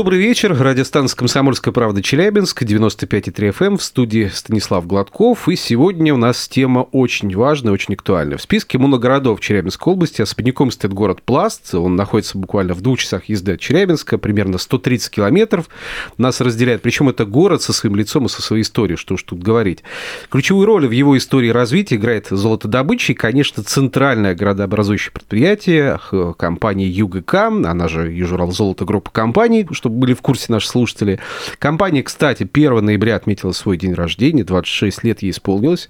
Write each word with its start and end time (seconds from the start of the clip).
Добрый 0.00 0.18
вечер. 0.18 0.56
Радиостанция 0.58 1.14
«Комсомольская 1.14 1.74
правда» 1.74 2.02
Челябинск, 2.02 2.62
95,3 2.62 3.34
FM. 3.34 3.66
Эм. 3.66 3.76
В 3.76 3.82
студии 3.82 4.30
Станислав 4.32 4.86
Гладков. 4.86 5.46
И 5.46 5.56
сегодня 5.56 6.14
у 6.14 6.16
нас 6.16 6.48
тема 6.48 6.86
очень 6.90 7.36
важная, 7.36 7.74
очень 7.74 7.92
актуальная. 7.92 8.38
В 8.38 8.40
списке 8.40 8.78
моногородов 8.78 9.40
Челябинской 9.40 9.92
области 9.92 10.22
особняком 10.22 10.70
стоит 10.70 10.94
город 10.94 11.20
Пласт. 11.20 11.74
Он 11.74 11.96
находится 11.96 12.38
буквально 12.38 12.72
в 12.72 12.80
двух 12.80 12.98
часах 12.98 13.26
езды 13.26 13.52
от 13.52 13.60
Челябинска, 13.60 14.16
примерно 14.16 14.56
130 14.56 15.10
километров. 15.10 15.68
Нас 16.16 16.40
разделяет. 16.40 16.80
Причем 16.80 17.10
это 17.10 17.26
город 17.26 17.60
со 17.60 17.74
своим 17.74 17.94
лицом 17.94 18.24
и 18.24 18.30
со 18.30 18.40
своей 18.40 18.62
историей, 18.62 18.96
что 18.96 19.16
уж 19.16 19.22
тут 19.22 19.42
говорить. 19.42 19.82
Ключевую 20.30 20.64
роль 20.64 20.88
в 20.88 20.92
его 20.92 21.14
истории 21.18 21.50
развития 21.50 21.96
играет 21.96 22.28
золотодобыча 22.30 23.12
и, 23.12 23.14
конечно, 23.14 23.62
центральное 23.62 24.34
городообразующее 24.34 25.12
предприятие 25.12 26.00
компании 26.38 26.86
ЮГК, 26.86 27.34
она 27.34 27.86
же 27.86 28.10
Южурал 28.10 28.50
Золото 28.50 28.86
группа 28.86 29.10
компаний, 29.10 29.66
чтобы 29.90 30.00
были 30.00 30.14
в 30.14 30.22
курсе 30.22 30.46
наши 30.48 30.68
слушатели. 30.68 31.18
Компания, 31.58 32.02
кстати, 32.02 32.48
1 32.50 32.84
ноября 32.84 33.16
отметила 33.16 33.52
свой 33.52 33.76
день 33.76 33.94
рождения, 33.94 34.44
26 34.44 35.04
лет 35.04 35.22
ей 35.22 35.30
исполнилось. 35.30 35.88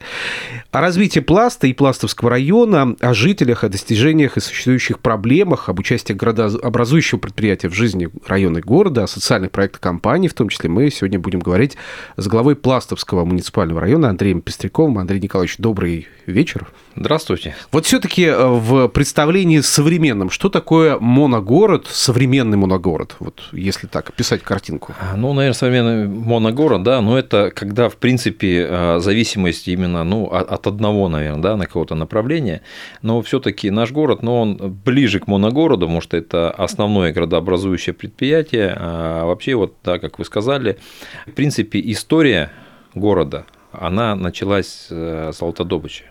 О 0.72 0.80
развитии 0.80 1.20
пласта 1.20 1.66
и 1.66 1.72
пластовского 1.72 2.30
района, 2.30 2.96
о 3.00 3.14
жителях, 3.14 3.64
о 3.64 3.68
достижениях 3.68 4.36
и 4.36 4.40
существующих 4.40 5.00
проблемах, 5.00 5.68
об 5.68 5.78
участии 5.78 6.14
градообразующего 6.14 7.18
предприятия 7.18 7.68
в 7.68 7.74
жизни 7.74 8.08
района 8.26 8.58
и 8.58 8.62
города, 8.62 9.04
о 9.04 9.06
социальных 9.06 9.50
проектах 9.50 9.80
компании, 9.80 10.28
в 10.28 10.34
том 10.34 10.48
числе 10.48 10.70
мы 10.70 10.90
сегодня 10.90 11.18
будем 11.18 11.40
говорить 11.40 11.76
с 12.16 12.26
главой 12.26 12.56
Пластовского 12.56 13.24
муниципального 13.24 13.80
района 13.80 14.08
Андреем 14.08 14.40
Пестряковым. 14.40 14.98
Андрей 14.98 15.20
Николаевич, 15.20 15.56
добрый 15.58 16.08
вечер. 16.26 16.68
Здравствуйте. 16.96 17.54
Вот 17.70 17.86
все-таки 17.86 18.24
э, 18.24 18.46
в 18.46 18.88
представлении 18.88 19.60
современном, 19.60 20.28
что 20.28 20.48
такое 20.48 20.98
моногород, 20.98 21.86
современный 21.86 22.56
моногород, 22.56 23.16
вот 23.20 23.42
если 23.52 23.86
так 23.86 24.08
описать 24.08 24.42
картинку? 24.42 24.94
А, 25.00 25.16
ну, 25.16 25.32
наверное, 25.32 25.54
современный 25.54 26.08
моногород, 26.08 26.82
да, 26.82 27.00
но 27.00 27.16
это 27.16 27.52
когда, 27.54 27.88
в 27.88 27.96
принципе, 27.96 28.66
э, 28.68 28.98
зависимость 28.98 29.68
именно 29.68 30.02
ну, 30.02 30.26
от 30.26 30.66
одного, 30.66 31.08
наверное, 31.08 31.40
да, 31.40 31.56
на 31.56 31.66
какого-то 31.66 31.94
направления, 31.94 32.62
но 33.02 33.22
все 33.22 33.38
таки 33.38 33.70
наш 33.70 33.92
город, 33.92 34.22
но 34.22 34.40
он 34.40 34.56
ближе 34.84 35.20
к 35.20 35.28
моногороду, 35.28 35.86
потому 35.86 36.00
что 36.00 36.16
это 36.16 36.50
основное 36.50 37.12
градообразующее 37.12 37.94
предприятие. 37.94 38.74
А 38.76 39.26
вообще, 39.26 39.54
вот, 39.54 39.76
да, 39.84 39.98
как 40.00 40.18
вы 40.18 40.24
сказали, 40.24 40.78
в 41.26 41.32
принципе, 41.32 41.80
история 41.84 42.50
города, 42.94 43.46
она 43.70 44.16
началась 44.16 44.88
с 44.88 45.32
золотодобычи. 45.38 46.04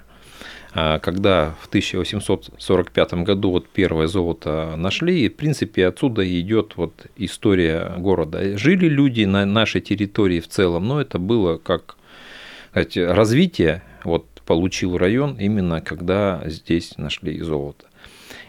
А, 0.71 0.99
когда 0.99 1.55
в 1.61 1.67
1845 1.67 3.13
году 3.23 3.51
вот 3.51 3.67
первое 3.67 4.07
золото 4.07 4.75
нашли, 4.77 5.21
и 5.25 5.29
в 5.29 5.35
принципе 5.35 5.87
отсюда 5.87 6.27
идет 6.39 6.73
вот 6.75 7.07
история 7.17 7.95
города. 7.97 8.57
Жили 8.57 8.87
люди 8.87 9.23
на 9.23 9.45
нашей 9.45 9.81
территории 9.81 10.39
в 10.39 10.47
целом, 10.47 10.87
но 10.87 11.01
это 11.01 11.17
было 11.17 11.57
как 11.57 11.97
сказать, 12.71 12.97
развитие 12.97 13.83
вот 14.03 14.25
получил 14.45 14.97
район 14.97 15.37
именно 15.39 15.81
когда 15.81 16.41
здесь 16.45 16.97
нашли 16.97 17.39
золото. 17.41 17.85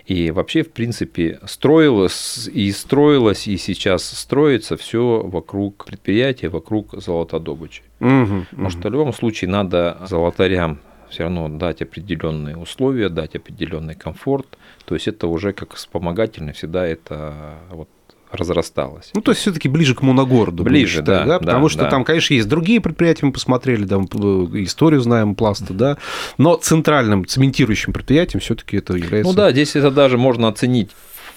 И 0.07 0.31
вообще, 0.31 0.65
в 0.65 0.73
принципе, 0.73 1.39
строилось 1.47 2.49
и 2.53 2.73
строилось, 2.73 3.47
и 3.47 3.57
сейчас 3.57 4.05
строится 4.05 4.77
все 4.77 5.23
вокруг 5.23 5.85
предприятия, 5.85 6.49
вокруг 6.49 7.01
золотодобычи. 7.01 7.83
Угу, 8.01 8.47
Потому 8.51 8.71
что 8.71 8.89
в 8.89 8.93
любом 8.93 9.13
случае 9.13 9.51
надо 9.51 9.99
золотарям 10.09 10.81
все 11.11 11.25
равно 11.25 11.49
дать 11.49 11.83
определенные 11.83 12.57
условия, 12.57 13.09
дать 13.09 13.37
определенный 13.37 13.95
комфорт. 13.95 14.47
То 14.85 14.95
есть 14.95 15.09
это 15.09 15.27
уже 15.27 15.53
как 15.53 15.75
вспомогательно 15.75 16.53
всегда 16.53 16.87
это 16.87 17.59
вот 17.71 17.89
разрасталось. 18.33 19.11
Ну, 19.15 19.21
то 19.21 19.33
есть 19.33 19.41
все-таки 19.41 19.69
ближе 19.69 19.95
к 19.95 20.03
моногороду. 20.03 20.63
Ближе, 20.63 21.03
да, 21.03 21.25
да. 21.25 21.39
Потому 21.39 21.67
да, 21.67 21.73
что 21.73 21.83
да. 21.83 21.91
там, 21.91 22.05
конечно, 22.05 22.35
есть 22.35 22.49
другие 22.49 22.81
предприятия, 22.81 23.27
мы 23.27 23.33
посмотрели, 23.33 23.85
там 23.87 24.05
э, 24.05 24.17
историю 24.63 25.01
знаем 25.01 25.35
пласта, 25.35 25.75
да. 25.75 25.99
Но 26.39 26.55
центральным 26.57 27.27
цементирующим 27.27 27.93
предприятием 27.93 28.41
все-таки 28.41 28.77
это 28.77 28.95
является. 28.95 29.31
Ну 29.31 29.37
да, 29.37 29.51
здесь 29.51 29.75
это 29.75 29.91
даже 29.91 30.17
можно 30.17 30.49
оценить 30.49 30.91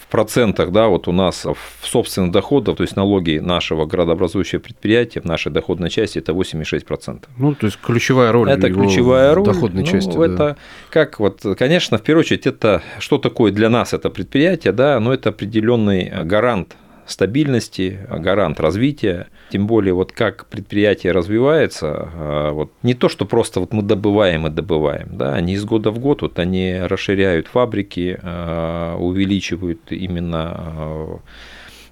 процентах, 0.08 0.72
да, 0.72 0.88
вот 0.88 1.08
у 1.08 1.12
нас 1.12 1.46
в 1.46 1.88
собственных 1.88 2.32
доходах, 2.32 2.78
то 2.78 2.84
есть 2.84 2.96
налоги 2.96 3.40
нашего 3.40 3.86
градообразующего 3.86 4.60
предприятия 4.60 5.22
в 5.22 5.26
нашей 5.26 5.52
доходной 5.52 5.90
части 5.90 6.20
это 6.20 6.32
8,6%. 6.32 7.26
Ну, 7.38 7.56
то 7.56 7.66
есть 7.66 7.80
ключевая 7.82 8.32
роль 8.32 8.52
это 8.52 8.72
ключевая 8.72 9.34
роль 9.34 9.46
доходной 9.46 9.84
ну, 9.84 9.88
части. 9.88 10.10
Это 10.10 10.38
да. 10.38 10.58
как 10.90 11.20
вот, 11.20 11.42
конечно, 11.58 11.98
в 11.98 12.02
первую 12.02 12.22
очередь, 12.22 12.48
это 12.48 12.82
что 13.00 13.18
такое 13.18 13.52
для 13.52 13.70
нас 13.70 13.94
это 13.94 14.10
предприятие, 14.10 14.74
да, 14.74 15.00
но 15.00 15.14
это 15.14 15.30
определенный 15.30 16.12
гарант 16.24 16.76
стабильности, 17.08 18.00
гарант 18.10 18.60
развития. 18.60 19.28
Тем 19.50 19.68
более, 19.68 19.94
вот 19.94 20.12
как 20.12 20.48
предприятие 20.48 21.12
развивается, 21.14 22.10
а, 22.14 22.52
вот 22.52 22.72
не 22.84 22.94
то, 22.94 23.10
что 23.10 23.26
просто 23.26 23.60
вот 23.60 23.74
мы 23.74 23.84
добываем 23.84 24.48
и 24.48 24.50
добываем, 24.50 25.10
да, 25.18 25.34
они 25.34 25.54
из 25.54 25.66
года 25.66 25.92
в 25.92 26.00
год, 26.00 26.22
вот 26.22 26.40
они 26.40 26.78
расширяют 26.80 27.48
фабрики, 27.48 28.20
а, 28.22 28.98
увеличивают 28.98 29.92
именно 29.92 31.22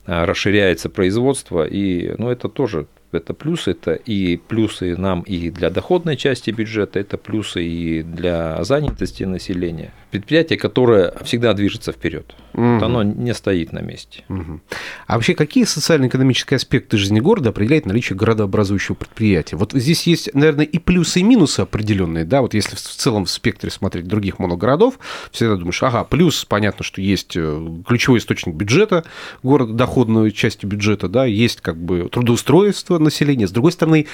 а, 0.05 0.25
расширяется 0.25 0.89
производство, 0.89 1.63
и 1.63 2.13
ну, 2.17 2.29
это 2.29 2.49
тоже 2.49 2.87
это 3.11 3.33
плюсы, 3.33 3.71
это 3.71 3.93
и 3.93 4.37
плюсы 4.37 4.95
нам 4.95 5.21
и 5.21 5.49
для 5.49 5.69
доходной 5.69 6.15
части 6.15 6.51
бюджета, 6.51 6.99
это 6.99 7.17
плюсы 7.17 7.63
и 7.63 8.03
для 8.03 8.63
занятости 8.63 9.23
населения. 9.23 9.93
Предприятие, 10.11 10.59
которое 10.59 11.13
всегда 11.23 11.53
движется 11.53 11.93
вперед, 11.93 12.35
угу. 12.53 12.73
вот 12.73 12.83
оно 12.83 13.03
не 13.03 13.33
стоит 13.33 13.71
на 13.71 13.79
месте. 13.79 14.23
Угу. 14.27 14.59
А 15.07 15.15
вообще 15.15 15.35
какие 15.35 15.63
социально-экономические 15.63 16.57
аспекты 16.57 16.97
жизни 16.97 17.21
города 17.21 17.49
определяет 17.49 17.85
наличие 17.85 18.17
градообразующего 18.17 18.95
предприятия? 18.95 19.55
Вот 19.55 19.71
здесь 19.71 20.05
есть, 20.07 20.33
наверное, 20.33 20.65
и 20.65 20.79
плюсы, 20.79 21.21
и 21.21 21.23
минусы 21.23 21.61
определенные, 21.61 22.25
да, 22.25 22.41
вот 22.41 22.53
если 22.53 22.75
в 22.75 22.79
целом 22.79 23.23
в 23.23 23.29
спектре 23.29 23.71
смотреть 23.71 24.05
других 24.05 24.37
моногородов, 24.37 24.99
всегда 25.31 25.55
думаешь, 25.55 25.81
ага, 25.81 26.03
плюс, 26.03 26.43
понятно, 26.43 26.83
что 26.83 26.99
есть 27.01 27.37
э, 27.37 27.67
ключевой 27.87 28.19
источник 28.19 28.55
бюджета 28.55 29.05
города, 29.43 29.71
доходной 29.71 30.31
части 30.31 30.65
бюджета, 30.65 31.07
да, 31.07 31.23
есть 31.25 31.61
как 31.61 31.77
бы 31.77 32.09
трудоустройство 32.11 32.97
населения. 32.97 33.47
С 33.47 33.51
другой 33.51 33.71
стороны, 33.71 34.07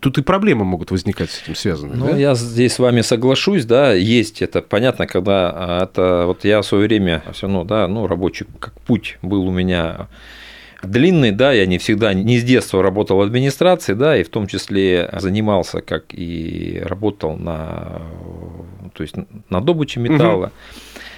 тут 0.00 0.18
и 0.18 0.22
проблемы 0.22 0.64
могут 0.64 0.90
возникать 0.90 1.30
с 1.30 1.42
этим 1.42 1.54
связаны. 1.54 1.94
Ну, 1.94 2.06
да? 2.06 2.16
я 2.16 2.34
здесь 2.34 2.72
с 2.72 2.78
вами 2.80 3.02
соглашусь, 3.02 3.64
да, 3.64 3.92
есть 3.92 4.42
это, 4.42 4.60
понятно, 4.60 5.06
когда 5.06 5.43
а, 5.52 5.84
это, 5.84 6.24
вот 6.26 6.44
я 6.44 6.62
в 6.62 6.66
свое 6.66 6.86
время 6.86 7.22
все 7.32 7.46
равно, 7.46 7.64
да, 7.64 7.88
ну, 7.88 8.06
рабочий 8.06 8.46
как 8.58 8.74
путь 8.82 9.18
был 9.22 9.46
у 9.46 9.50
меня 9.50 10.08
длинный, 10.82 11.32
да, 11.32 11.52
я 11.52 11.66
не 11.66 11.78
всегда, 11.78 12.14
не 12.14 12.38
с 12.38 12.44
детства 12.44 12.82
работал 12.82 13.18
в 13.18 13.22
администрации, 13.22 13.94
да, 13.94 14.16
и 14.16 14.22
в 14.22 14.28
том 14.28 14.46
числе 14.46 15.10
занимался, 15.18 15.80
как 15.80 16.06
и 16.12 16.82
работал 16.84 17.36
на, 17.36 18.02
то 18.94 19.02
есть 19.02 19.14
на 19.48 19.60
добыче 19.60 20.00
металла. 20.00 20.46
Угу. 20.46 20.52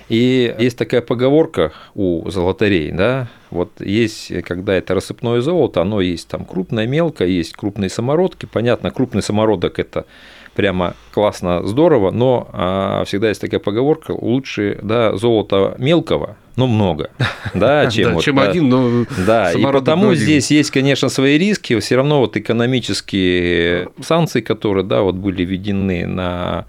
И 0.08 0.54
есть 0.58 0.78
такая 0.78 1.00
поговорка 1.00 1.72
у 1.94 2.30
золотарей, 2.30 2.92
да, 2.92 3.28
вот 3.50 3.80
есть, 3.80 4.32
когда 4.44 4.74
это 4.74 4.94
рассыпное 4.94 5.40
золото, 5.40 5.82
оно 5.82 6.00
есть 6.00 6.28
там 6.28 6.44
крупное, 6.44 6.86
мелкое, 6.86 7.28
есть 7.28 7.54
крупные 7.54 7.90
самородки. 7.90 8.46
Понятно, 8.46 8.90
крупный 8.90 9.22
самородок– 9.22 9.78
это 9.80 10.06
прямо 10.56 10.94
классно, 11.12 11.64
здорово, 11.66 12.10
но 12.10 12.48
а, 12.52 13.04
всегда 13.04 13.28
есть 13.28 13.40
такая 13.40 13.60
поговорка, 13.60 14.12
лучше 14.12 14.78
да, 14.82 15.16
золото 15.16 15.76
мелкого, 15.78 16.36
но 16.56 16.66
много, 16.66 17.10
да, 17.54 17.88
чем, 17.90 18.14
вот, 18.14 18.24
чем 18.24 18.36
да, 18.36 18.42
один, 18.42 18.68
но 18.68 19.04
да, 19.26 19.52
и 19.52 19.62
потому 19.62 20.14
здесь 20.14 20.50
есть, 20.50 20.70
конечно, 20.70 21.08
свои 21.08 21.38
риски, 21.38 21.78
все 21.78 21.96
равно 21.96 22.20
вот 22.20 22.36
экономические 22.36 23.90
санкции, 24.02 24.40
которые, 24.40 24.84
да, 24.84 25.02
вот 25.02 25.14
были 25.14 25.44
введены 25.44 26.06
на 26.06 26.66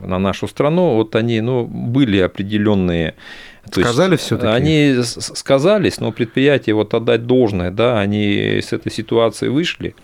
на 0.00 0.20
нашу 0.20 0.46
страну, 0.46 0.94
вот 0.94 1.16
они, 1.16 1.40
ну, 1.40 1.64
были 1.66 2.20
определенные 2.20 3.16
Сказали 3.70 4.16
все 4.16 4.36
таки 4.36 4.48
Они 4.48 4.96
сказались, 5.02 6.00
но 6.00 6.12
предприятие, 6.12 6.74
вот 6.74 6.94
отдать 6.94 7.26
должное, 7.26 7.70
да, 7.70 8.00
они 8.00 8.60
с 8.62 8.72
этой 8.72 8.90
ситуации 8.90 9.48
вышли 9.48 9.94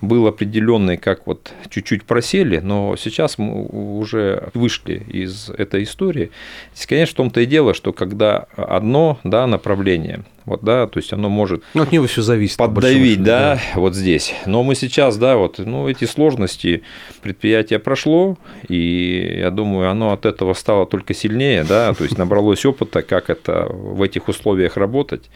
был 0.00 0.26
определенный, 0.26 0.96
как 0.96 1.26
вот 1.26 1.52
чуть-чуть 1.70 2.04
просели, 2.04 2.58
но 2.58 2.96
сейчас 2.96 3.38
мы 3.38 3.66
уже 3.66 4.50
вышли 4.54 5.02
из 5.08 5.50
этой 5.50 5.82
истории. 5.82 6.30
Здесь, 6.74 6.86
конечно, 6.86 7.14
в 7.14 7.16
том-то 7.16 7.40
и 7.40 7.46
дело, 7.46 7.74
что 7.74 7.92
когда 7.92 8.46
одно 8.56 9.18
да, 9.24 9.46
направление, 9.46 10.24
вот, 10.44 10.62
да, 10.62 10.86
то 10.86 10.98
есть 10.98 11.12
оно 11.12 11.28
может 11.28 11.62
ну, 11.74 11.82
от 11.82 11.92
него 11.92 12.06
все 12.06 12.22
зависит, 12.22 12.56
поддавить, 12.56 13.22
да, 13.22 13.56
да, 13.56 13.80
вот 13.80 13.94
здесь. 13.94 14.34
Но 14.46 14.62
мы 14.62 14.74
сейчас, 14.74 15.16
да, 15.16 15.36
вот, 15.36 15.58
ну, 15.58 15.88
эти 15.88 16.04
сложности 16.04 16.82
предприятие 17.22 17.78
прошло, 17.80 18.38
и 18.68 19.38
я 19.40 19.50
думаю, 19.50 19.90
оно 19.90 20.12
от 20.12 20.26
этого 20.26 20.54
стало 20.54 20.86
только 20.86 21.12
сильнее, 21.12 21.64
да, 21.64 21.92
то 21.92 22.04
есть 22.04 22.16
набралось 22.16 22.64
опыта, 22.64 23.02
как 23.02 23.30
это 23.30 23.66
в 23.70 24.00
этих 24.02 24.28
условиях 24.28 24.76
работать. 24.76 25.28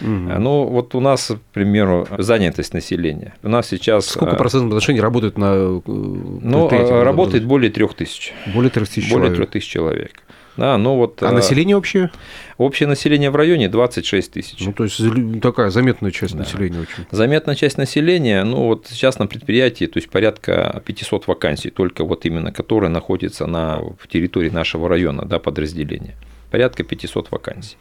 Угу. 0.00 0.08
Ну, 0.10 0.64
вот 0.64 0.94
у 0.94 1.00
нас, 1.00 1.28
к 1.28 1.52
примеру, 1.52 2.06
занятость 2.18 2.74
населения. 2.74 3.34
У 3.42 3.48
нас 3.48 3.68
сейчас... 3.68 4.06
Сколько 4.06 4.36
процентов 4.36 4.68
отношений 4.68 5.00
работает 5.00 5.38
на 5.38 5.54
э, 5.54 5.80
Ну, 5.86 6.68
работает 7.02 7.44
более 7.44 7.70
трех 7.70 7.94
тысяч. 7.94 8.32
Более 8.52 8.70
трех 8.70 8.88
тысяч 8.88 9.10
Более 9.10 9.32
трех 9.32 9.50
тысяч 9.50 9.68
человек. 9.68 10.12
Да, 10.56 10.78
ну 10.78 10.94
вот, 10.94 11.20
а 11.22 11.32
население 11.32 11.76
общее? 11.76 12.12
Общее 12.58 12.88
население 12.88 13.30
в 13.30 13.36
районе 13.36 13.68
26 13.68 14.32
тысяч. 14.32 14.64
Ну, 14.64 14.72
то 14.72 14.84
есть 14.84 15.00
такая 15.42 15.70
заметная 15.70 16.12
часть 16.12 16.34
да. 16.34 16.40
населения 16.40 16.80
очень. 16.80 17.06
Заметная 17.10 17.56
часть 17.56 17.76
населения, 17.76 18.44
ну 18.44 18.68
вот 18.68 18.86
сейчас 18.88 19.18
на 19.18 19.26
предприятии, 19.26 19.86
то 19.86 19.98
есть 19.98 20.08
порядка 20.08 20.80
500 20.86 21.26
вакансий, 21.26 21.70
только 21.70 22.04
вот 22.04 22.24
именно 22.24 22.52
которые 22.52 22.90
находятся 22.90 23.46
на 23.46 23.80
территории 24.08 24.50
нашего 24.50 24.88
района, 24.88 25.24
да, 25.24 25.40
подразделения. 25.40 26.14
Порядка 26.54 26.84
500 26.84 27.32
вакансий. 27.32 27.76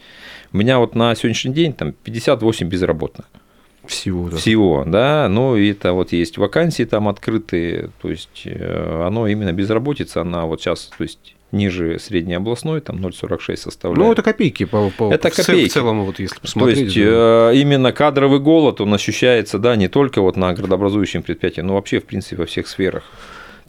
У 0.52 0.58
меня 0.58 0.80
вот 0.80 0.96
на 0.96 1.14
сегодняшний 1.14 1.54
день 1.54 1.74
там 1.74 1.94
58 1.94 2.68
безработных. 2.68 3.28
Всего, 3.86 4.30
да. 4.32 4.38
Всего, 4.38 4.84
да. 4.84 5.28
Ну, 5.30 5.56
и 5.56 5.70
это 5.74 5.94
вот 5.94 6.12
есть 6.12 6.40
вакансии 6.40 6.82
там 6.82 7.08
открытые, 7.08 7.92
то 8.02 8.10
есть 8.10 8.42
э, 8.46 9.04
оно 9.06 9.28
именно 9.28 9.54
безработица, 9.54 10.22
она 10.22 10.46
вот 10.46 10.60
сейчас, 10.60 10.90
то 10.98 11.04
есть 11.04 11.36
ниже 11.52 12.00
средней 12.00 12.34
областной, 12.34 12.82
там 12.82 12.96
0,46 12.96 13.58
составляет. 13.58 14.00
Ну, 14.00 14.12
это 14.12 14.24
копейки 14.24 14.66
по, 14.66 14.90
по 14.90 15.14
это 15.14 15.30
копейки. 15.30 15.70
в 15.70 15.74
целом, 15.74 16.06
вот 16.06 16.18
если 16.18 16.40
посмотреть. 16.40 16.78
То 16.78 16.84
есть, 16.86 16.96
да. 16.96 17.52
Э, 17.52 17.56
именно 17.56 17.92
кадровый 17.92 18.40
голод, 18.40 18.82
он 18.82 18.92
ощущается, 18.92 19.60
да, 19.60 19.76
не 19.76 19.88
только 19.88 20.20
вот 20.20 20.36
на 20.36 20.52
градообразующем 20.52 21.22
предприятии, 21.22 21.62
но 21.62 21.76
вообще, 21.76 22.00
в 22.00 22.06
принципе, 22.06 22.38
во 22.38 22.48
всех 22.48 22.68
сферах. 22.68 23.04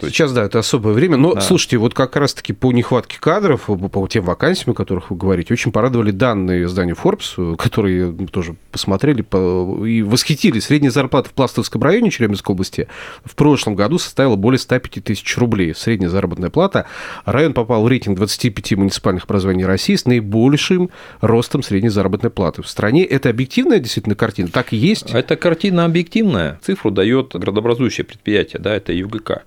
Сейчас, 0.01 0.33
да, 0.33 0.45
это 0.45 0.59
особое 0.59 0.93
время. 0.93 1.17
Но, 1.17 1.35
да. 1.35 1.41
слушайте, 1.41 1.77
вот 1.77 1.95
как 1.95 2.17
раз-таки 2.17 2.53
по 2.53 2.73
нехватке 2.73 3.19
кадров, 3.21 3.67
по, 3.67 4.09
тем 4.09 4.25
вакансиям, 4.25 4.73
о 4.73 4.75
которых 4.75 5.11
вы 5.11 5.17
говорите, 5.17 5.53
очень 5.53 5.73
порадовали 5.73 6.11
данные 6.11 6.65
издания 6.65 6.95
Forbes, 6.95 7.57
которые 7.57 8.11
мы 8.11 8.27
тоже 8.27 8.57
посмотрели 8.71 9.23
по... 9.23 9.85
и 9.87 10.03
восхитились. 10.03 10.65
Средняя 10.65 10.91
зарплата 10.91 11.29
в 11.31 11.33
Пластовском 11.33 11.83
районе 11.83 12.11
Челябинской 12.11 12.53
области 12.55 12.89
в 13.25 13.35
прошлом 13.35 13.75
году 13.75 13.99
составила 13.99 14.37
более 14.37 14.59
105 14.59 15.05
тысяч 15.05 15.39
рублей. 15.39 15.75
Средняя 15.75 16.11
заработная 16.11 16.51
плата. 16.51 16.87
Район 17.25 17.53
попал 17.53 17.85
в 17.85 17.89
рейтинг 17.89 18.17
25 18.17 18.73
муниципальных 18.73 19.25
образований 19.25 19.65
России 19.65 19.95
с 19.95 20.07
наибольшим 20.07 20.91
ростом 21.21 21.63
средней 21.63 21.89
заработной 21.89 22.31
платы. 22.31 22.63
В 22.63 22.69
стране 22.69 23.05
это 23.05 23.31
объективная 23.31 23.79
действительно 23.79 24.15
картина? 24.15 24.49
Так 24.49 24.73
и 24.73 24.77
есть? 24.77 25.11
Это 25.13 25.37
картина 25.37 25.85
объективная. 25.85 26.59
Цифру 26.63 26.91
дает 26.91 27.31
градообразующее 27.35 28.05
предприятие, 28.05 28.61
да, 28.61 28.75
это 28.75 28.93
ЮГК. 28.93 29.45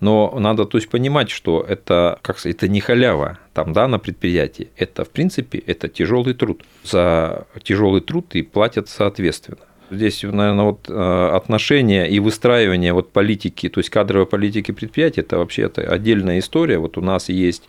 Но 0.00 0.34
надо 0.38 0.64
то 0.64 0.78
есть 0.78 0.88
понимать, 0.88 1.30
что 1.30 1.64
это, 1.66 2.18
как 2.22 2.38
сказать, 2.38 2.56
это 2.56 2.68
не 2.68 2.80
халява 2.80 3.38
там, 3.54 3.72
да, 3.72 3.88
на 3.88 3.98
предприятии. 3.98 4.68
Это, 4.76 5.04
в 5.04 5.10
принципе, 5.10 5.58
это 5.58 5.88
тяжелый 5.88 6.34
труд. 6.34 6.62
За 6.84 7.46
тяжелый 7.62 8.00
труд 8.00 8.34
и 8.34 8.42
платят 8.42 8.88
соответственно. 8.88 9.58
Здесь, 9.90 10.22
наверное, 10.24 10.64
вот 10.64 10.88
э, 10.88 11.30
отношения 11.32 12.06
и 12.06 12.18
выстраивание 12.18 12.92
вот 12.92 13.12
политики, 13.12 13.68
то 13.68 13.78
есть 13.78 13.88
кадровой 13.88 14.26
политики 14.26 14.72
предприятия, 14.72 15.20
это 15.20 15.38
вообще 15.38 15.62
это 15.62 15.82
отдельная 15.82 16.40
история. 16.40 16.78
Вот 16.78 16.98
у 16.98 17.00
нас 17.00 17.28
есть 17.28 17.62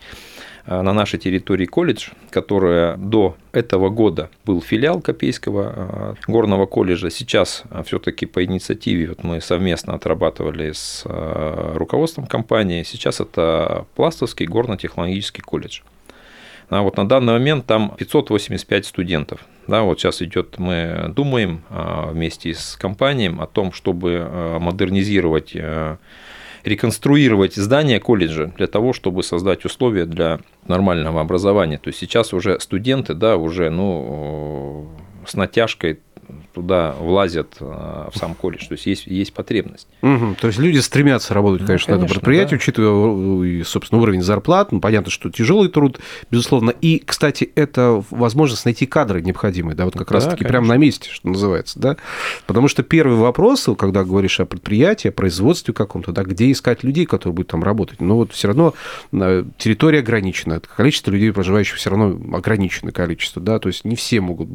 на 0.67 0.93
нашей 0.93 1.17
территории 1.17 1.65
колледж, 1.65 2.09
которая 2.29 2.97
до 2.97 3.37
этого 3.53 3.89
года 3.89 4.29
был 4.45 4.61
филиал 4.61 5.01
Копейского 5.01 5.73
э, 5.75 6.31
горного 6.31 6.65
колледжа. 6.65 7.09
Сейчас 7.09 7.63
э, 7.71 7.83
все-таки 7.85 8.25
по 8.25 8.43
инициативе 8.43 9.07
вот 9.07 9.23
мы 9.23 9.39
совместно 9.39 9.93
отрабатывали 9.95 10.73
с 10.73 11.03
руководством 11.05 12.27
компании. 12.27 12.83
Сейчас 12.83 13.21
это 13.21 13.85
Пластовский 13.95 14.45
горно-технологический 14.45 15.41
колледж. 15.41 15.81
А 16.69 16.81
вот 16.81 16.97
на 16.97 17.07
данный 17.07 17.33
момент 17.33 17.65
там 17.65 17.93
585 17.97 18.85
студентов. 18.85 19.45
Да, 19.67 19.83
вот 19.83 19.99
сейчас 19.99 20.21
идет, 20.21 20.57
мы 20.57 21.11
думаем 21.15 21.63
вместе 21.69 22.53
с 22.53 22.75
компанией 22.75 23.33
о 23.39 23.45
том, 23.45 23.71
чтобы 23.71 24.57
модернизировать 24.59 25.55
реконструировать 26.67 27.55
здание 27.55 27.99
колледжа 27.99 28.51
для 28.57 28.67
того, 28.67 28.93
чтобы 28.93 29.23
создать 29.23 29.65
условия 29.65 30.05
для 30.05 30.39
нормального 30.67 31.21
образования. 31.21 31.77
То 31.77 31.89
есть 31.89 31.99
сейчас 31.99 32.33
уже 32.33 32.59
студенты, 32.59 33.13
да, 33.13 33.37
уже 33.37 33.69
ну, 33.69 34.89
с 35.25 35.35
натяжкой 35.35 35.99
туда 36.57 36.95
влазят 36.99 37.57
а, 37.59 38.09
в 38.11 38.17
сам 38.17 38.33
колледж. 38.33 38.67
То 38.67 38.73
есть 38.73 38.87
есть, 38.87 39.05
есть 39.05 39.31
потребность. 39.31 39.87
Угу. 40.01 40.37
То 40.41 40.47
есть 40.47 40.57
люди 40.57 40.79
стремятся 40.79 41.35
работать, 41.35 41.65
конечно, 41.67 41.93
ну, 41.93 41.99
конечно 41.99 42.01
на 42.01 42.05
это 42.05 42.13
предприятие, 42.15 42.51
да. 42.51 42.55
учитывая, 42.55 43.63
собственно, 43.63 44.01
уровень 44.01 44.23
зарплат. 44.23 44.71
Ну, 44.71 44.79
понятно, 44.79 45.11
что 45.11 45.29
тяжелый 45.29 45.69
труд, 45.69 45.99
безусловно. 46.31 46.71
И, 46.71 46.97
кстати, 47.05 47.51
это 47.55 48.03
возможность 48.09 48.65
найти 48.65 48.87
кадры 48.87 49.21
необходимые, 49.21 49.75
да, 49.75 49.85
вот 49.85 49.93
как 49.93 50.07
да, 50.07 50.15
раз-таки 50.15 50.45
прямо 50.45 50.65
на 50.65 50.77
месте, 50.77 51.09
что 51.11 51.29
называется, 51.29 51.79
да. 51.79 51.97
Потому 52.47 52.67
что 52.67 52.81
первый 52.81 53.17
вопрос, 53.17 53.69
когда 53.77 54.03
говоришь 54.03 54.39
о 54.39 54.45
предприятии, 54.45 55.09
о 55.09 55.11
производстве 55.11 55.75
каком-то, 55.75 56.11
да, 56.11 56.23
где 56.23 56.51
искать 56.51 56.83
людей, 56.83 57.05
которые 57.05 57.35
будут 57.35 57.51
там 57.51 57.63
работать. 57.63 58.01
Но 58.01 58.15
вот 58.15 58.31
все 58.33 58.47
равно 58.47 58.73
э, 59.11 59.43
территория 59.59 59.99
ограничена, 59.99 60.59
количество 60.59 61.11
людей, 61.11 61.31
проживающих, 61.31 61.75
все 61.75 61.91
равно 61.91 62.35
ограниченное 62.35 62.93
количество, 62.93 63.41
да, 63.41 63.59
то 63.59 63.69
есть 63.69 63.85
не 63.85 63.95
все 63.95 64.21
могут. 64.21 64.49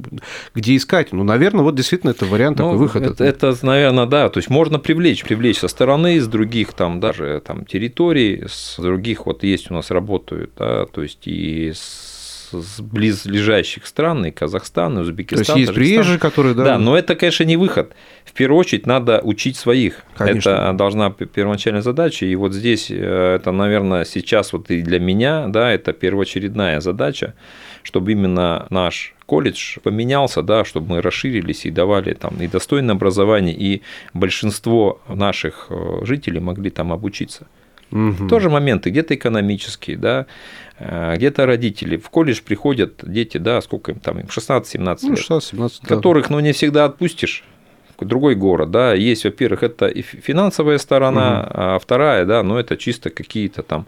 Где 0.52 0.74
искать? 0.76 1.12
Ну, 1.12 1.22
наверное, 1.22 1.62
вот 1.62 1.76
действительно 1.76 1.91
это 1.94 2.26
вариант 2.26 2.58
ну, 2.58 2.64
такой 2.64 2.78
выхода. 2.78 3.06
Это, 3.10 3.24
это, 3.24 3.56
наверное, 3.62 4.06
да. 4.06 4.28
То 4.28 4.38
есть 4.38 4.50
можно 4.50 4.78
привлечь, 4.78 5.24
привлечь 5.24 5.58
со 5.58 5.68
стороны, 5.68 6.20
с 6.20 6.26
других 6.26 6.72
там 6.72 7.00
даже 7.00 7.42
там 7.44 7.64
территорий, 7.64 8.44
с 8.48 8.76
других 8.78 9.26
вот 9.26 9.42
есть 9.42 9.70
у 9.70 9.74
нас 9.74 9.90
работают, 9.90 10.52
да, 10.56 10.86
то 10.86 11.02
есть 11.02 11.26
и 11.26 11.72
с 11.72 12.12
с 12.52 12.80
близлежащих 12.80 13.86
стран, 13.86 14.26
и 14.26 14.30
Казахстан, 14.30 14.98
и 14.98 15.00
Узбекистан. 15.02 15.44
То 15.46 15.58
есть 15.58 15.70
есть 15.70 15.74
приезжие, 15.74 16.18
которые, 16.18 16.54
да. 16.54 16.64
Да, 16.64 16.78
но 16.78 16.96
это, 16.96 17.14
конечно, 17.14 17.44
не 17.44 17.56
выход. 17.56 17.94
В 18.24 18.32
первую 18.32 18.60
очередь 18.60 18.86
надо 18.86 19.20
учить 19.22 19.56
своих. 19.56 20.02
Конечно. 20.16 20.50
Это 20.50 20.72
должна 20.74 21.10
первоначальная 21.10 21.82
задача. 21.82 22.26
И 22.26 22.34
вот 22.34 22.52
здесь 22.52 22.90
э, 22.90 23.36
это, 23.36 23.52
наверное, 23.52 24.04
сейчас 24.04 24.52
вот 24.52 24.70
и 24.70 24.82
для 24.82 25.00
меня, 25.00 25.46
да, 25.48 25.70
это 25.70 25.92
первоочередная 25.92 26.80
задача, 26.80 27.34
чтобы 27.82 28.12
именно 28.12 28.66
наш 28.70 29.14
колледж 29.26 29.78
поменялся, 29.82 30.42
да, 30.42 30.64
чтобы 30.64 30.88
мы 30.88 31.00
расширились 31.00 31.66
и 31.66 31.70
давали 31.70 32.14
там 32.14 32.40
и 32.40 32.46
достойное 32.46 32.94
образование, 32.94 33.54
и 33.54 33.82
большинство 34.14 35.00
наших 35.08 35.66
э, 35.70 36.04
жителей 36.04 36.40
могли 36.40 36.70
там 36.70 36.92
обучиться. 36.92 37.46
Угу. 37.92 38.28
Тоже 38.28 38.50
моменты, 38.50 38.90
где-то 38.90 39.14
экономические, 39.14 39.96
да, 39.96 40.26
э, 40.78 41.14
где-то 41.16 41.46
родители. 41.46 41.96
В 41.96 42.08
колледж 42.10 42.40
приходят 42.42 43.00
дети, 43.02 43.38
да, 43.38 43.60
сколько 43.60 43.92
им 43.92 44.00
там, 44.00 44.18
16-17 44.18 44.98
ну, 45.02 45.16
16, 45.16 45.52
лет, 45.52 45.72
которых, 45.82 46.30
ну, 46.30 46.40
не 46.40 46.52
всегда 46.52 46.86
отпустишь 46.86 47.44
другой 48.00 48.34
город, 48.34 48.70
да, 48.70 48.94
есть, 48.94 49.24
во-первых, 49.24 49.62
это 49.62 49.86
и 49.86 50.02
финансовая 50.02 50.78
сторона, 50.78 51.40
угу. 51.42 51.50
а 51.54 51.78
вторая, 51.78 52.24
да, 52.24 52.42
ну, 52.42 52.56
это 52.56 52.76
чисто 52.76 53.10
какие-то 53.10 53.62
там 53.62 53.86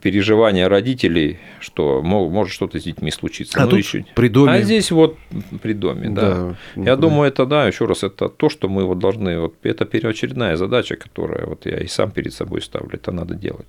переживания 0.00 0.68
родителей, 0.68 1.38
что 1.60 2.02
может 2.02 2.52
что-то 2.52 2.80
с 2.80 2.84
детьми 2.84 3.10
случиться. 3.10 3.58
А 3.60 3.64
ну, 3.64 3.70
тут 3.70 3.78
еще... 3.80 4.04
при 4.14 4.28
доме. 4.28 4.52
А 4.52 4.62
здесь 4.62 4.90
вот 4.90 5.16
при 5.62 5.72
доме, 5.74 6.08
да. 6.08 6.34
да. 6.34 6.56
Я 6.76 6.96
да. 6.96 6.96
думаю, 6.96 7.28
это 7.28 7.46
да, 7.46 7.66
еще 7.66 7.84
раз, 7.84 8.02
это 8.02 8.28
то, 8.28 8.48
что 8.48 8.68
мы 8.68 8.84
вот 8.84 8.98
должны, 8.98 9.38
вот 9.38 9.54
это 9.62 9.84
первоочередная 9.84 10.56
задача, 10.56 10.96
которая 10.96 11.46
вот 11.46 11.66
я 11.66 11.78
и 11.78 11.86
сам 11.86 12.10
перед 12.10 12.32
собой 12.32 12.62
ставлю, 12.62 12.90
это 12.94 13.12
надо 13.12 13.34
делать. 13.34 13.66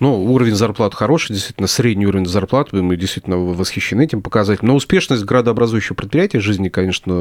Ну, 0.00 0.24
уровень 0.32 0.54
зарплат 0.54 0.94
хороший, 0.94 1.32
действительно, 1.32 1.66
средний 1.66 2.06
уровень 2.06 2.26
зарплат, 2.26 2.72
мы 2.72 2.96
действительно 2.96 3.36
восхищены 3.36 4.04
этим 4.04 4.22
показателем. 4.22 4.68
Но 4.68 4.76
успешность 4.76 5.24
градообразующего 5.24 5.94
предприятия, 5.94 6.40
жизни, 6.40 6.68
конечно, 6.68 7.14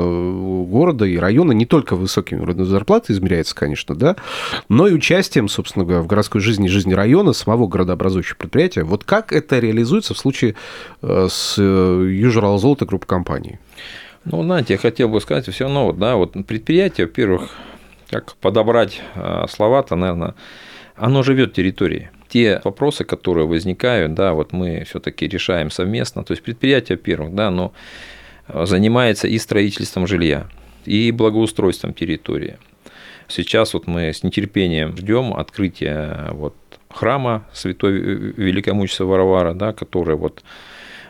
города 0.66 1.06
и 1.06 1.18
района 1.18 1.52
не 1.52 1.66
только 1.66 1.96
высокими 1.96 2.40
уровнями 2.40 2.66
зарплаты 2.66 3.14
измеряется, 3.14 3.56
конечно, 3.56 3.96
да, 3.96 4.16
но 4.70 4.88
и 4.88 4.94
участием, 4.94 5.50
собственно 5.50 5.86
говоря, 5.86 6.02
в 6.02 6.08
городской 6.08 6.42
жизни, 6.42 6.68
жизни 6.68 6.94
района, 6.94 7.34
самого 7.34 7.68
градообразующего 7.68 8.36
предприятия 8.38 8.51
предприятия. 8.52 8.84
Вот 8.84 9.04
как 9.04 9.32
это 9.34 9.60
реализуется 9.60 10.14
в 10.14 10.18
случае 10.18 10.56
э, 11.02 11.28
с 11.30 11.58
Usual 11.58 12.58
Золото 12.58 12.86
группы 12.86 13.08
компаний? 13.08 13.60
Ну, 14.26 14.44
знаете, 14.44 14.74
я 14.74 14.78
хотел 14.78 15.10
бы 15.10 15.20
сказать, 15.22 15.50
все 15.50 15.64
равно, 15.64 15.92
да, 15.94 16.16
вот 16.16 16.34
предприятие, 16.46 17.08
во-первых, 17.08 17.50
как 18.10 18.36
подобрать 18.36 19.02
э, 19.16 19.46
слова-то, 19.50 19.96
наверное, 19.96 20.36
оно 20.96 21.24
живет 21.24 21.54
территорией 21.54 22.10
те 22.28 22.62
вопросы, 22.64 23.04
которые 23.04 23.46
возникают, 23.46 24.14
да, 24.14 24.34
вот 24.34 24.54
мы 24.54 24.86
все-таки 24.86 25.28
решаем 25.28 25.70
совместно. 25.70 26.24
То 26.24 26.32
есть 26.32 26.44
предприятие, 26.44 26.98
во-первых, 26.98 27.36
да, 27.36 27.48
оно 27.48 27.74
занимается 28.48 29.28
и 29.28 29.38
строительством 29.38 30.08
жилья, 30.08 30.48
и 30.86 31.12
благоустройством 31.12 31.94
территории. 31.94 32.58
Сейчас 33.28 33.74
вот 33.74 33.88
мы 33.88 34.14
с 34.14 34.24
нетерпением 34.24 34.96
ждем 34.96 35.34
открытия 35.34 36.30
вот 36.32 36.56
храма 36.94 37.46
святой 37.54 37.94
великомученицы 37.94 39.06
Варвара, 39.06 39.54
да, 39.54 39.74
который 39.74 40.16
вот 40.16 40.44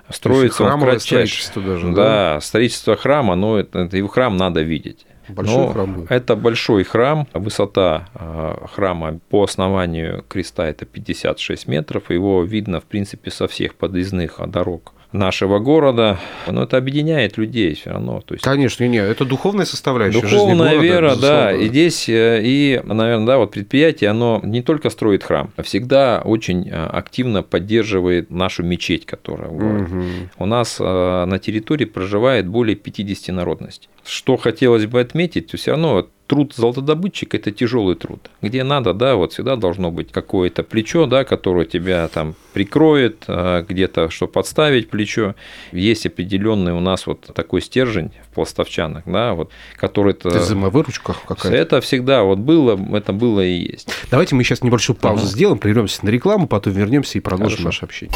строится 0.09 0.65
храмовое 0.65 0.99
строительство 0.99 1.61
даже, 1.61 1.87
да? 1.87 1.93
Да, 2.35 2.41
строительство 2.41 2.95
храма, 2.95 3.35
но 3.35 3.57
это, 3.57 3.79
это 3.79 3.97
в 3.97 4.07
храм 4.07 4.35
надо 4.37 4.61
видеть. 4.61 5.05
Большой 5.27 5.55
Но 5.55 5.67
храм 5.71 5.93
будет. 5.93 6.11
Это 6.11 6.35
большой 6.35 6.83
храм. 6.83 7.27
Высота 7.33 8.09
а, 8.13 8.67
храма 8.73 9.19
по 9.29 9.43
основанию 9.43 10.25
креста 10.27 10.67
это 10.67 10.85
56 10.85 11.67
метров. 11.67 12.09
Его 12.09 12.43
видно, 12.43 12.81
в 12.81 12.85
принципе, 12.85 13.31
со 13.31 13.47
всех 13.47 13.75
подъездных 13.75 14.39
дорог 14.47 14.93
нашего 15.11 15.59
города, 15.59 16.19
но 16.47 16.63
это 16.63 16.77
объединяет 16.77 17.37
людей 17.37 17.75
все 17.75 17.91
равно. 17.91 18.21
То 18.21 18.33
есть... 18.33 18.43
Конечно, 18.43 18.87
нет, 18.87 19.09
это 19.09 19.25
духовная 19.25 19.65
составляющая 19.65 20.21
Духовная 20.21 20.71
жизни 20.71 20.83
вера, 20.83 21.09
города, 21.09 21.21
да, 21.21 21.51
и 21.53 21.67
здесь, 21.67 22.07
э, 22.07 22.41
и, 22.43 22.81
наверное, 22.83 23.25
да, 23.25 23.37
вот 23.37 23.51
предприятие, 23.51 24.09
оно 24.09 24.39
не 24.43 24.61
только 24.61 24.89
строит 24.89 25.23
храм, 25.23 25.51
а 25.57 25.63
всегда 25.63 26.21
очень 26.23 26.69
э, 26.69 26.85
активно 26.85 27.43
поддерживает 27.43 28.29
нашу 28.29 28.63
мечеть, 28.63 29.05
которая 29.05 29.49
в 29.49 29.57
городе. 29.57 29.93
Угу. 29.93 30.03
У 30.39 30.45
нас 30.45 30.77
э, 30.79 31.25
на 31.25 31.39
территории 31.39 31.85
проживает 31.85 32.47
более 32.47 32.75
50 32.75 33.35
народностей. 33.35 33.89
Что 34.05 34.37
хотелось 34.37 34.85
бы 34.85 34.99
отметить, 34.99 35.51
то 35.51 35.57
все 35.57 35.71
равно 35.71 36.07
труд 36.31 36.53
золотодобытчика– 36.55 37.35
это 37.37 37.51
тяжелый 37.51 37.95
труд. 37.95 38.29
Где 38.41 38.63
надо, 38.63 38.93
да, 38.93 39.15
вот 39.15 39.33
всегда 39.33 39.57
должно 39.57 39.91
быть 39.91 40.13
какое-то 40.13 40.63
плечо, 40.63 41.05
да, 41.05 41.25
которое 41.25 41.65
тебя 41.65 42.07
там 42.07 42.35
прикроет, 42.53 43.25
а, 43.27 43.63
где-то, 43.63 44.09
что 44.09 44.27
подставить 44.27 44.89
плечо. 44.89 45.35
Есть 45.73 46.05
определенный 46.05 46.71
у 46.71 46.79
нас 46.79 47.05
вот 47.05 47.29
такой 47.35 47.61
стержень 47.61 48.11
в 48.29 48.33
пластовчанах, 48.33 49.03
да, 49.05 49.33
вот, 49.33 49.51
который... 49.75 50.13
Это 50.13 50.29
взаимовыручка 50.29 51.17
какая-то? 51.27 51.57
Это 51.57 51.81
всегда 51.81 52.23
вот 52.23 52.39
было, 52.39 52.79
это 52.95 53.11
было 53.11 53.41
и 53.41 53.69
есть. 53.69 53.89
Давайте 54.09 54.33
мы 54.33 54.45
сейчас 54.45 54.63
небольшую 54.63 54.95
паузу 54.95 55.23
ага. 55.23 55.31
сделаем, 55.31 55.57
прервемся 55.57 56.05
на 56.05 56.11
рекламу, 56.11 56.47
потом 56.47 56.71
вернемся 56.71 57.17
и 57.17 57.21
продолжим 57.21 57.57
Хорошо. 57.57 57.65
наше 57.65 57.85
общение. 57.85 58.15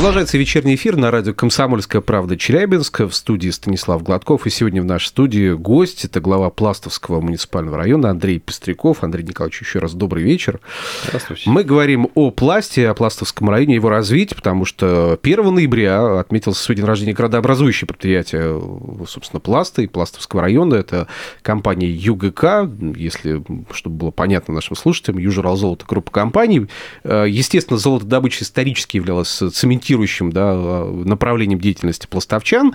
Продолжается 0.00 0.38
вечерний 0.38 0.76
эфир 0.76 0.96
на 0.96 1.10
радио 1.10 1.34
«Комсомольская 1.34 2.00
правда» 2.00 2.34
Челябинска 2.34 3.06
в 3.06 3.14
студии 3.14 3.50
Станислав 3.50 4.02
Гладков. 4.02 4.46
И 4.46 4.50
сегодня 4.50 4.80
в 4.80 4.86
нашей 4.86 5.08
студии 5.08 5.52
гость, 5.52 6.06
это 6.06 6.22
глава 6.22 6.48
Пластовского 6.48 7.20
муниципального 7.20 7.76
района 7.76 8.08
Андрей 8.08 8.38
Пестряков. 8.38 9.04
Андрей 9.04 9.24
Николаевич, 9.24 9.60
еще 9.60 9.78
раз 9.78 9.92
добрый 9.92 10.22
вечер. 10.22 10.58
Здравствуйте. 11.04 11.50
Мы 11.50 11.64
говорим 11.64 12.08
о 12.14 12.30
пласте, 12.30 12.88
о 12.88 12.94
Пластовском 12.94 13.50
районе, 13.50 13.74
его 13.74 13.90
развитии, 13.90 14.34
потому 14.34 14.64
что 14.64 15.18
1 15.22 15.54
ноября 15.54 16.18
отметился 16.18 16.62
свой 16.62 16.76
день 16.76 16.86
рождения 16.86 17.12
градообразующее 17.12 17.86
предприятие, 17.86 18.58
собственно, 19.06 19.40
Пласта 19.40 19.82
и 19.82 19.86
Пластовского 19.86 20.40
района. 20.40 20.76
Это 20.76 21.08
компания 21.42 21.90
ЮГК, 21.90 22.70
если, 22.96 23.44
чтобы 23.74 23.96
было 23.96 24.10
понятно 24.12 24.54
нашим 24.54 24.76
слушателям, 24.76 25.18
Южуралзолото 25.18 25.84
группа 25.86 26.10
компаний. 26.10 26.68
Естественно, 27.04 27.78
золотодобыча 27.78 28.44
исторически 28.44 28.96
являлась 28.96 29.28
цементирующим 29.28 29.89
ориентирующим 29.90 30.32
да, 30.32 30.54
направлением 31.04 31.60
деятельности 31.60 32.06
пластовчан. 32.06 32.74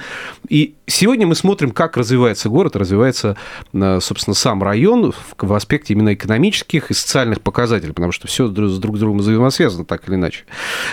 И 0.49 0.75
сегодня 0.87 1.27
мы 1.27 1.35
смотрим, 1.35 1.71
как 1.71 1.97
развивается 1.97 2.49
город, 2.49 2.75
развивается, 2.75 3.37
э, 3.73 3.99
собственно, 4.01 4.33
сам 4.33 4.61
район 4.63 5.13
в 5.37 5.53
аспекте 5.53 5.93
именно 5.93 6.13
экономических 6.13 6.91
и 6.91 6.93
социальных 6.93 7.41
показателей, 7.41 7.93
потому 7.93 8.11
что 8.11 8.27
все 8.27 8.47
друг 8.47 8.71
с 8.71 8.79
другом 8.99 9.19
взаимосвязано 9.19 9.85
так 9.85 10.07
или 10.07 10.15
иначе. 10.15 10.43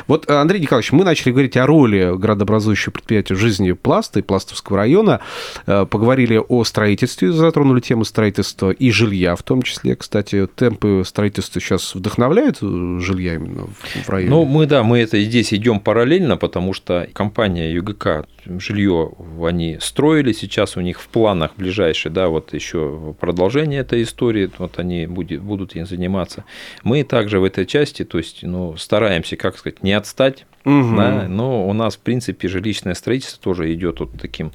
Вот, 0.07 0.29
э, 0.29 0.35
Андрей 0.35 0.61
Николаевич, 0.61 0.93
мы 0.93 1.05
начали 1.05 1.33
говорить 1.33 1.57
о 1.57 1.67
роли 1.67 2.17
градообразующего 2.17 2.93
предприятия 2.93 3.35
в 3.35 3.39
жизни 3.39 3.73
Пласта 3.73 4.21
и 4.21 4.23
Пластовского 4.23 4.79
района, 4.79 5.21
э, 5.67 5.87
поговорили 5.87 6.41
о 6.49 6.65
строительстве, 6.65 7.33
затронули 7.33 7.81
тему 7.81 8.05
строительства 8.05 8.71
и 8.71 8.91
жилья 8.91 9.37
в 9.37 9.43
том 9.43 9.63
числе. 9.63 9.97
Кстати, 9.97 10.47
темпы 10.55 11.03
строительства 11.05 11.61
сейчас 11.61 11.95
вдохновляют 11.95 12.59
жилья 12.61 13.35
именно 13.35 13.67
в 14.05 14.09
районе? 14.09 14.31
Ну, 14.31 14.45
мы, 14.45 14.67
да, 14.67 14.83
мы 14.83 14.99
это 14.99 15.21
здесь 15.23 15.53
идем 15.53 15.81
по 15.81 15.95
параллельно, 16.03 16.37
потому 16.37 16.73
что 16.73 17.09
компания 17.13 17.73
ЮГК 17.73 18.27
жилье 18.45 19.13
они 19.41 19.79
строили, 19.81 20.33
сейчас 20.33 20.77
у 20.77 20.81
них 20.81 21.01
в 21.01 21.07
планах 21.07 21.53
ближайшие, 21.57 22.11
да, 22.11 22.27
вот 22.27 22.53
еще 22.55 23.15
продолжение 23.21 23.83
этой 23.83 24.03
истории, 24.03 24.51
вот 24.59 24.81
они 24.81 25.07
будет, 25.07 25.41
будут 25.43 25.77
им 25.77 25.87
заниматься. 25.87 26.45
Мы 26.83 27.05
также 27.05 27.39
в 27.39 27.45
этой 27.45 27.67
части, 27.67 28.05
то 28.05 28.19
есть, 28.19 28.43
ну, 28.43 28.77
стараемся, 28.77 29.37
как 29.37 29.57
сказать, 29.57 29.85
не 29.85 29.93
отстать, 29.93 30.45
угу. 30.65 30.97
да, 30.97 31.27
но 31.29 31.69
у 31.69 31.73
нас, 31.73 31.95
в 31.95 32.01
принципе, 32.01 32.49
жилищное 32.49 32.95
строительство 32.95 33.41
тоже 33.41 33.73
идет 33.73 34.01
вот 34.01 34.11
таким 34.21 34.51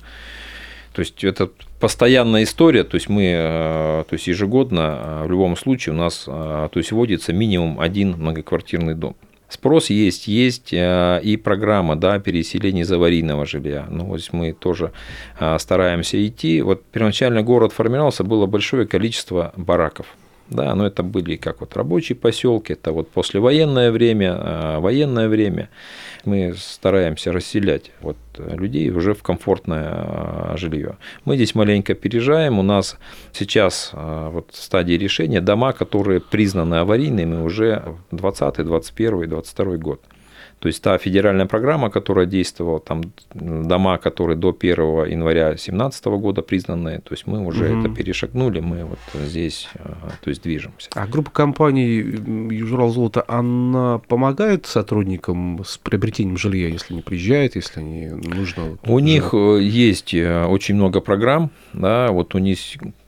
то 0.94 1.02
есть 1.02 1.24
это 1.24 1.52
постоянная 1.80 2.42
история, 2.42 2.84
то 2.84 2.96
есть 2.96 3.08
мы, 3.08 3.22
э, 3.26 4.04
то 4.10 4.14
есть 4.14 4.26
ежегодно 4.26 5.00
э, 5.00 5.28
в 5.28 5.30
любом 5.32 5.56
случае 5.56 5.94
у 5.94 5.98
нас, 5.98 6.26
э, 6.28 6.70
то 6.72 6.78
есть 6.80 6.92
вводится 6.92 7.34
минимум 7.34 7.80
один 7.80 8.18
многоквартирный 8.18 8.96
дом. 8.96 9.16
Спрос 9.50 9.90
есть, 9.90 10.28
есть 10.28 10.74
э, 10.74 11.22
и 11.24 11.38
программа 11.38 11.96
да, 11.96 12.20
переселения 12.20 12.82
из 12.82 12.92
аварийного 12.92 13.46
жилья. 13.46 13.88
Ну, 13.90 14.06
вот 14.06 14.22
мы 14.34 14.52
тоже 14.54 14.92
э, 15.40 15.58
стараемся 15.58 16.26
идти. 16.26 16.62
Вот 16.62 16.84
первоначально 16.84 17.44
город 17.44 17.72
формировался, 17.72 18.24
было 18.24 18.46
большое 18.46 18.86
количество 18.86 19.54
бараков. 19.56 20.08
Да, 20.50 20.74
но 20.76 20.88
это 20.88 21.04
были 21.04 21.36
как 21.36 21.60
вот 21.60 21.76
рабочие 21.76 22.16
поселки, 22.16 22.74
это 22.74 22.92
вот 22.92 23.10
послевоенное 23.10 23.92
время, 23.92 24.30
э, 24.32 24.80
военное 24.80 25.28
время 25.28 25.70
мы 26.28 26.54
стараемся 26.58 27.32
расселять 27.32 27.92
вот 28.02 28.18
людей 28.38 28.92
уже 28.92 29.14
в 29.14 29.24
комфортное 29.24 29.88
а, 29.90 30.54
жилье. 30.58 30.98
Мы 31.26 31.38
здесь 31.38 31.56
маленько 31.56 31.94
опережаем. 31.94 32.60
У 32.60 32.64
нас 32.64 32.98
сейчас 33.32 33.92
а, 33.94 34.30
вот 34.30 34.52
в 34.52 34.62
стадии 34.62 34.94
решения 34.94 35.42
дома, 35.42 35.72
которые 35.72 36.20
признаны 36.20 36.76
аварийными 36.76 37.42
уже 37.42 37.96
20, 38.12 38.58
21, 38.58 39.30
22 39.30 39.78
год. 39.78 40.02
То 40.60 40.68
есть 40.68 40.82
та 40.82 40.98
федеральная 40.98 41.46
программа, 41.46 41.90
которая 41.90 42.26
действовала, 42.26 42.80
там 42.80 43.04
дома, 43.34 43.98
которые 43.98 44.38
до 44.38 44.56
1 44.60 45.06
января 45.06 45.50
2017 45.50 46.06
года 46.06 46.42
признаны, 46.42 47.00
то 47.00 47.14
есть 47.14 47.28
мы 47.28 47.46
уже 47.46 47.72
угу. 47.72 47.80
это 47.80 47.96
перешагнули, 47.96 48.60
мы 48.60 48.86
вот 48.86 49.00
здесь 49.14 49.70
э, 49.76 49.94
то 50.22 50.30
есть 50.30 50.42
движемся. 50.42 50.90
А 50.96 51.06
группа 51.06 51.30
компаний 51.30 51.98
Южрал 52.52 52.90
Золото, 52.90 53.24
она 53.28 54.00
помогает 54.08 54.66
сотрудникам 54.66 55.62
с 55.64 55.78
приобретением 55.78 56.38
жилья, 56.38 56.70
если 56.70 56.96
не 56.96 57.02
приезжает, 57.02 57.56
если 57.56 57.80
они 57.80 58.08
нужно? 58.08 58.78
У 58.84 58.98
них 58.98 59.30
э, 59.34 59.60
есть 59.62 60.14
э, 60.16 60.46
очень 60.46 60.74
много 60.74 61.02
программ, 61.02 61.52
да, 61.74 62.12
вот 62.12 62.34
у 62.34 62.40
них 62.40 62.58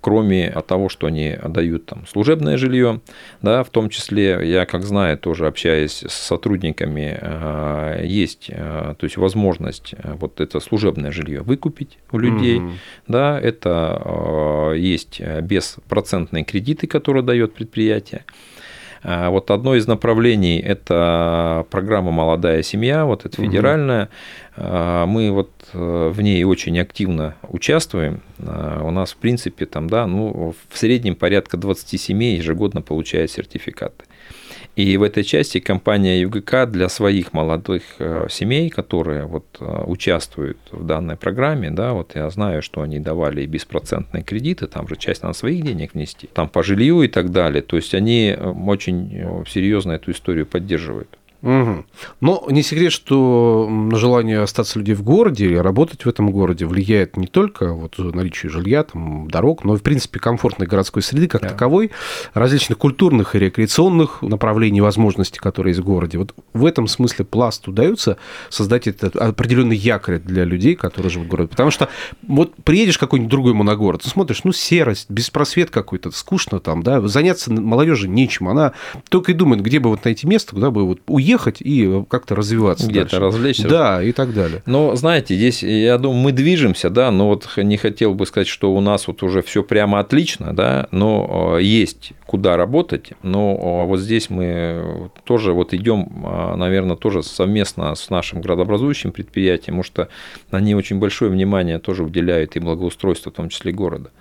кроме 0.01 0.49
того, 0.67 0.89
что 0.89 1.07
они 1.07 1.29
отдают 1.29 1.85
там 1.85 2.05
служебное 2.07 2.57
жилье, 2.57 3.01
да, 3.41 3.63
в 3.63 3.69
том 3.69 3.89
числе 3.89 4.39
я, 4.43 4.65
как 4.65 4.83
знаю, 4.83 5.17
тоже 5.17 5.47
общаясь 5.47 6.03
с 6.07 6.13
сотрудниками, 6.13 7.17
э, 7.19 8.05
есть 8.05 8.49
э, 8.49 8.95
то 8.97 9.03
есть 9.03 9.17
возможность 9.17 9.93
э, 9.97 10.13
вот 10.13 10.39
это 10.41 10.59
служебное 10.59 11.11
жилье 11.11 11.41
выкупить 11.41 11.97
у 12.11 12.17
людей, 12.17 12.59
угу. 12.59 12.71
да, 13.07 13.39
это 13.39 14.73
есть 14.75 15.21
беспроцентные 15.21 16.43
кредиты, 16.43 16.87
которые 16.87 17.23
дает 17.23 17.53
предприятие. 17.53 18.23
А 19.01 19.29
вот 19.29 19.51
одно 19.51 19.75
из 19.75 19.87
направлений– 19.87 20.59
это 20.65 21.65
программа 21.69 22.11
«Молодая 22.11 22.63
семья», 22.63 23.05
вот 23.05 23.25
это 23.25 23.41
федеральная. 23.41 24.09
Угу. 24.57 24.65
Мы 25.05 25.31
вот 25.31 25.51
э, 25.71 26.11
в 26.13 26.21
ней 26.21 26.43
очень 26.43 26.77
активно 26.79 27.35
участвуем. 27.47 28.21
А, 28.39 28.81
у 28.83 28.91
нас, 28.91 29.13
в 29.13 29.17
принципе, 29.17 29.65
там, 29.65 29.89
да, 29.89 30.05
ну, 30.05 30.53
в 30.69 30.77
среднем 30.77 31.15
порядка 31.15 31.55
20 31.55 31.99
семей 31.99 32.35
ежегодно 32.37 32.81
получают 32.81 33.31
сертификаты. 33.31 34.03
И 34.75 34.95
в 34.95 35.03
этой 35.03 35.23
части 35.23 35.59
компания 35.59 36.21
ЮГК 36.21 36.65
для 36.65 36.87
своих 36.87 37.33
молодых 37.33 37.83
э, 37.99 38.27
семей, 38.29 38.69
которые 38.69 39.25
вот 39.25 39.45
э, 39.59 39.83
участвуют 39.85 40.57
в 40.71 40.85
данной 40.85 41.17
программе, 41.17 41.69
да, 41.69 41.93
вот 41.93 42.15
я 42.15 42.29
знаю, 42.29 42.61
что 42.61 42.81
они 42.81 42.99
давали 42.99 43.41
и 43.41 43.45
беспроцентные 43.45 44.23
кредиты, 44.23 44.67
там 44.67 44.87
же 44.87 44.95
часть 44.95 45.21
надо 45.21 45.33
своих 45.33 45.65
денег 45.65 45.93
внести, 45.93 46.29
там 46.33 46.47
по 46.47 46.63
жилью 46.63 47.01
и 47.01 47.09
так 47.09 47.31
далее. 47.31 47.61
То 47.61 47.75
есть 47.75 47.93
они 47.93 48.33
э, 48.37 48.49
очень 48.49 49.45
серьезно 49.49 49.93
эту 49.93 50.11
историю 50.11 50.45
поддерживают. 50.45 51.18
Угу. 51.41 51.85
Но 52.19 52.45
не 52.49 52.63
секрет, 52.63 52.91
что 52.91 53.67
на 53.69 53.97
желание 53.97 54.41
остаться 54.41 54.77
людей 54.77 54.93
в 54.93 55.03
городе 55.03 55.45
или 55.45 55.55
работать 55.55 56.03
в 56.03 56.09
этом 56.09 56.31
городе 56.31 56.65
влияет 56.65 57.15
не 57.15 57.27
только 57.27 57.71
вот 57.73 57.97
наличие 57.97 58.49
жилья, 58.49 58.83
там, 58.83 59.29
дорог, 59.29 59.63
но 59.63 59.75
и, 59.75 59.77
в 59.77 59.81
принципе, 59.81 60.19
комфортной 60.19 60.67
городской 60.67 61.01
среды 61.01 61.27
как 61.27 61.41
да. 61.41 61.49
таковой, 61.49 61.91
различных 62.33 62.77
культурных 62.77 63.35
и 63.35 63.39
рекреационных 63.39 64.21
направлений, 64.21 64.81
возможностей, 64.81 65.39
которые 65.39 65.71
есть 65.71 65.79
в 65.81 65.85
городе. 65.85 66.17
Вот 66.17 66.35
в 66.53 66.65
этом 66.65 66.87
смысле 66.87 67.23
пласт 67.23 67.67
удается 67.69 68.17
создать 68.49 68.87
этот 68.87 69.15
определенный 69.15 69.77
якорь 69.77 70.19
для 70.19 70.43
людей, 70.43 70.75
которые 70.75 71.09
живут 71.09 71.27
в 71.27 71.31
городе. 71.31 71.49
Потому 71.49 71.71
что 71.71 71.87
вот 72.27 72.53
приедешь 72.65 72.97
в 72.97 72.99
какой-нибудь 72.99 73.31
другой 73.31 73.53
моногород, 73.53 74.03
ты 74.03 74.09
смотришь, 74.09 74.43
ну, 74.43 74.51
серость, 74.51 75.09
беспросвет 75.09 75.69
какой-то, 75.69 76.11
скучно 76.11 76.59
там, 76.59 76.83
да, 76.83 76.99
заняться 77.07 77.49
молодежи 77.53 78.09
нечем. 78.09 78.49
Она 78.49 78.73
только 79.07 79.31
и 79.31 79.35
думает, 79.35 79.61
где 79.61 79.79
бы 79.79 79.89
вот 79.89 80.03
найти 80.03 80.27
место, 80.27 80.53
куда 80.53 80.69
бы 80.69 80.85
вот 80.85 80.99
уехать, 81.07 81.28
уехать 81.29 81.61
и 81.61 82.03
как-то 82.09 82.35
развиваться. 82.35 82.87
Где-то 82.87 83.19
развлечься. 83.19 83.67
Да, 83.67 84.03
и 84.03 84.11
так 84.11 84.33
далее. 84.33 84.61
Но, 84.65 84.95
знаете, 84.95 85.35
здесь, 85.35 85.63
я 85.63 85.97
думаю, 85.97 86.19
мы 86.19 86.31
движемся, 86.31 86.89
да, 86.89 87.11
но 87.11 87.27
вот 87.29 87.47
не 87.57 87.77
хотел 87.77 88.13
бы 88.13 88.25
сказать, 88.25 88.47
что 88.47 88.73
у 88.73 88.81
нас 88.81 89.07
вот 89.07 89.23
уже 89.23 89.41
все 89.41 89.63
прямо 89.63 89.99
отлично, 89.99 90.53
да, 90.53 90.87
но 90.91 91.57
э, 91.57 91.63
есть 91.63 92.13
куда 92.25 92.57
работать, 92.57 93.13
но 93.23 93.83
э, 93.83 93.87
вот 93.87 93.99
здесь 93.99 94.29
мы 94.29 95.09
тоже 95.23 95.53
вот 95.53 95.73
идем, 95.73 96.25
э, 96.25 96.55
наверное, 96.55 96.95
тоже 96.95 97.23
совместно 97.23 97.93
с 97.95 98.09
нашим 98.09 98.41
градообразующим 98.41 99.11
предприятием, 99.11 99.79
потому 99.79 99.83
что 99.83 100.09
они 100.51 100.75
очень 100.75 100.99
большое 100.99 101.31
внимание 101.31 101.79
тоже 101.79 102.03
уделяют 102.03 102.55
и 102.55 102.59
благоустройству, 102.59 103.31
в 103.31 103.35
том 103.35 103.49
числе 103.49 103.71
города. 103.71 104.11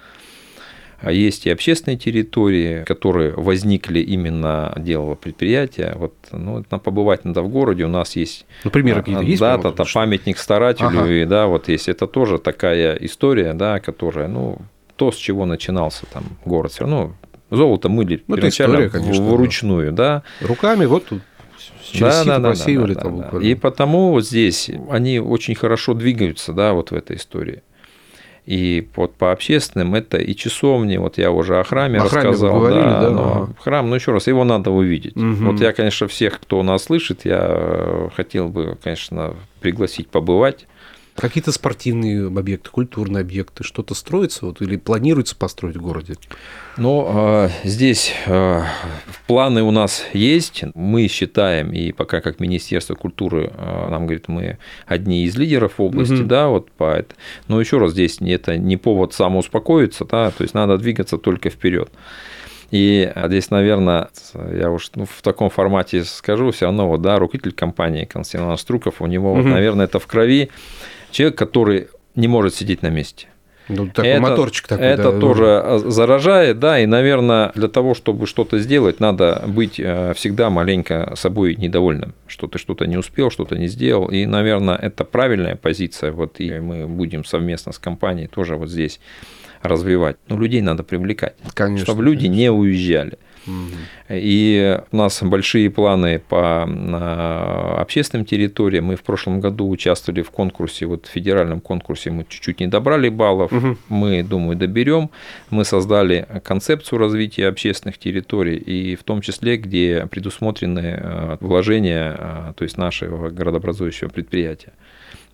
А 1.00 1.12
есть 1.12 1.46
и 1.46 1.50
общественные 1.50 1.96
территории, 1.96 2.84
которые 2.84 3.32
возникли 3.32 4.00
именно 4.00 4.72
дело 4.76 5.14
предприятия. 5.14 5.94
Вот, 5.96 6.14
ну, 6.32 6.64
на 6.70 6.78
побывать 6.78 7.24
надо 7.24 7.42
в 7.42 7.48
городе. 7.48 7.84
У 7.84 7.88
нас 7.88 8.16
есть. 8.16 8.46
Например, 8.64 8.96
ну, 8.96 9.02
какие-то 9.02 9.22
есть? 9.22 9.40
Да, 9.40 9.56
это 9.56 9.84
памятник 9.92 10.38
старателю. 10.38 10.88
Ага. 10.88 11.08
И, 11.08 11.24
да, 11.24 11.46
вот 11.46 11.68
есть. 11.68 11.88
Это 11.88 12.06
тоже 12.06 12.38
такая 12.38 12.96
история, 12.96 13.52
да, 13.54 13.78
которая, 13.78 14.26
ну, 14.26 14.58
то, 14.96 15.12
с 15.12 15.16
чего 15.16 15.46
начинался 15.46 16.06
там 16.06 16.24
город, 16.44 16.72
все 16.72 16.80
равно 16.82 17.14
золото 17.50 17.88
мыли 17.88 18.22
ну, 18.26 18.34
первоначально 18.34 18.86
история, 18.86 18.90
конечно, 18.90 19.24
вручную, 19.24 19.92
да. 19.92 20.22
Руками 20.40 20.84
вот 20.86 21.06
тут 21.06 21.22
через 21.92 22.16
да, 22.16 22.24
да, 22.24 22.38
да, 22.38 22.50
посеивали 22.50 22.94
да, 22.94 23.04
да, 23.04 23.30
да. 23.32 23.38
И 23.38 23.54
потому 23.54 24.10
вот 24.10 24.26
здесь 24.26 24.70
они 24.90 25.20
очень 25.20 25.54
хорошо 25.54 25.94
двигаются, 25.94 26.52
да, 26.52 26.72
вот 26.72 26.90
в 26.90 26.94
этой 26.94 27.16
истории. 27.16 27.62
И 28.48 28.88
вот 28.96 29.14
по 29.14 29.30
общественным 29.30 29.94
это 29.94 30.16
и 30.16 30.34
часовни, 30.34 30.96
вот 30.96 31.18
я 31.18 31.30
уже 31.30 31.60
о 31.60 31.64
храме, 31.64 31.98
о 31.98 32.08
храме 32.08 32.30
рассказал. 32.30 32.54
Говорили, 32.54 32.80
да, 32.80 33.00
да, 33.02 33.10
но 33.10 33.42
ага. 33.42 33.52
Храм, 33.60 33.90
ну 33.90 33.94
еще 33.94 34.10
раз, 34.10 34.26
его 34.26 34.42
надо 34.44 34.70
увидеть. 34.70 35.14
Угу. 35.18 35.52
Вот 35.52 35.60
я, 35.60 35.74
конечно, 35.74 36.08
всех, 36.08 36.40
кто 36.40 36.62
нас 36.62 36.84
слышит, 36.84 37.26
я 37.26 37.44
э, 37.46 38.08
хотел 38.16 38.48
бы, 38.48 38.78
конечно, 38.82 39.34
пригласить 39.60 40.08
побывать. 40.08 40.66
Какие-то 41.20 41.50
спортивные 41.50 42.26
объекты, 42.28 42.70
культурные 42.70 43.22
объекты, 43.22 43.64
что-то 43.64 43.94
строится 43.94 44.46
вот, 44.46 44.62
или 44.62 44.76
планируется 44.76 45.34
построить 45.34 45.76
в 45.76 45.82
городе? 45.82 46.14
Ну, 46.76 47.06
а, 47.08 47.50
здесь 47.64 48.12
а, 48.26 48.66
планы 49.26 49.62
у 49.62 49.72
нас 49.72 50.04
есть. 50.12 50.64
Мы 50.74 51.08
считаем, 51.08 51.72
и 51.72 51.90
пока 51.90 52.20
как 52.20 52.38
Министерство 52.38 52.94
культуры 52.94 53.50
а, 53.56 53.90
нам 53.90 54.06
говорит, 54.06 54.28
мы 54.28 54.58
одни 54.86 55.24
из 55.24 55.36
лидеров 55.36 55.80
области, 55.80 56.14
угу. 56.14 56.24
да, 56.24 56.48
вот 56.48 56.70
по 56.70 56.94
это. 56.94 57.16
Но 57.48 57.60
еще 57.60 57.78
раз, 57.78 57.92
здесь 57.92 58.18
это 58.20 58.56
не 58.56 58.76
повод 58.76 59.12
самоуспокоиться, 59.12 60.04
да, 60.04 60.30
то 60.30 60.42
есть 60.42 60.54
надо 60.54 60.78
двигаться 60.78 61.18
только 61.18 61.50
вперед. 61.50 61.90
И 62.70 63.10
здесь, 63.24 63.50
наверное, 63.50 64.08
я 64.52 64.70
уж 64.70 64.90
ну, 64.94 65.06
в 65.06 65.22
таком 65.22 65.48
формате 65.48 66.04
скажу, 66.04 66.50
все 66.50 66.66
равно, 66.66 66.86
вот, 66.86 67.02
да, 67.02 67.18
руководитель 67.18 67.52
компании 67.52 68.04
Константин 68.04 68.56
Струков, 68.58 69.00
у 69.00 69.06
него, 69.06 69.32
угу. 69.32 69.42
вот, 69.42 69.48
наверное, 69.48 69.86
это 69.86 69.98
в 69.98 70.06
крови 70.06 70.50
человек, 71.10 71.38
который 71.38 71.88
не 72.14 72.28
может 72.28 72.54
сидеть 72.54 72.82
на 72.82 72.88
месте. 72.88 73.28
Ну, 73.68 73.86
такой 73.88 74.10
это, 74.12 74.22
моторчик 74.22 74.66
такой. 74.66 74.86
Это 74.86 75.12
да, 75.12 75.20
тоже 75.20 75.62
уже. 75.66 75.90
заражает, 75.90 76.58
да, 76.58 76.78
и, 76.78 76.86
наверное, 76.86 77.52
для 77.54 77.68
того, 77.68 77.94
чтобы 77.94 78.26
что-то 78.26 78.58
сделать, 78.58 78.98
надо 78.98 79.44
быть 79.46 79.78
э, 79.78 80.14
всегда 80.16 80.48
маленько 80.48 81.12
собой 81.16 81.54
недовольным, 81.54 82.14
что 82.26 82.46
ты 82.46 82.58
что-то 82.58 82.86
не 82.86 82.96
успел, 82.96 83.30
что-то 83.30 83.58
не 83.58 83.68
сделал, 83.68 84.08
и, 84.08 84.24
наверное, 84.24 84.76
это 84.76 85.04
правильная 85.04 85.56
позиция, 85.56 86.12
вот, 86.12 86.40
и 86.40 86.58
мы 86.60 86.86
будем 86.86 87.24
совместно 87.24 87.72
с 87.72 87.78
компанией 87.78 88.26
тоже 88.26 88.56
вот 88.56 88.70
здесь 88.70 89.00
развивать. 89.62 90.16
Но 90.28 90.38
людей 90.38 90.62
надо 90.62 90.82
привлекать, 90.82 91.34
конечно, 91.54 91.84
чтобы 91.84 92.04
люди 92.04 92.26
конечно. 92.26 92.40
не 92.40 92.50
уезжали. 92.50 93.18
И 94.08 94.80
у 94.92 94.96
нас 94.96 95.22
большие 95.22 95.70
планы 95.70 96.20
по 96.28 96.62
общественным 97.80 98.24
территориям. 98.24 98.86
Мы 98.86 98.96
в 98.96 99.02
прошлом 99.02 99.40
году 99.40 99.68
участвовали 99.68 100.22
в 100.22 100.30
конкурсе, 100.30 100.86
вот 100.86 101.06
в 101.06 101.10
федеральном 101.10 101.60
конкурсе 101.60 102.10
мы 102.10 102.24
чуть-чуть 102.28 102.60
не 102.60 102.66
добрали 102.66 103.08
баллов. 103.08 103.52
Угу. 103.52 103.76
Мы, 103.88 104.22
думаю, 104.22 104.56
доберем. 104.56 105.10
Мы 105.50 105.64
создали 105.64 106.26
концепцию 106.44 106.98
развития 106.98 107.48
общественных 107.48 107.98
территорий, 107.98 108.56
и 108.56 108.96
в 108.96 109.02
том 109.02 109.20
числе, 109.20 109.56
где 109.56 110.06
предусмотрены 110.10 110.98
э, 111.00 111.36
вложения, 111.40 112.16
э, 112.18 112.52
то 112.56 112.64
есть 112.64 112.78
нашего 112.78 113.30
городообразующего 113.30 114.08
предприятия. 114.08 114.72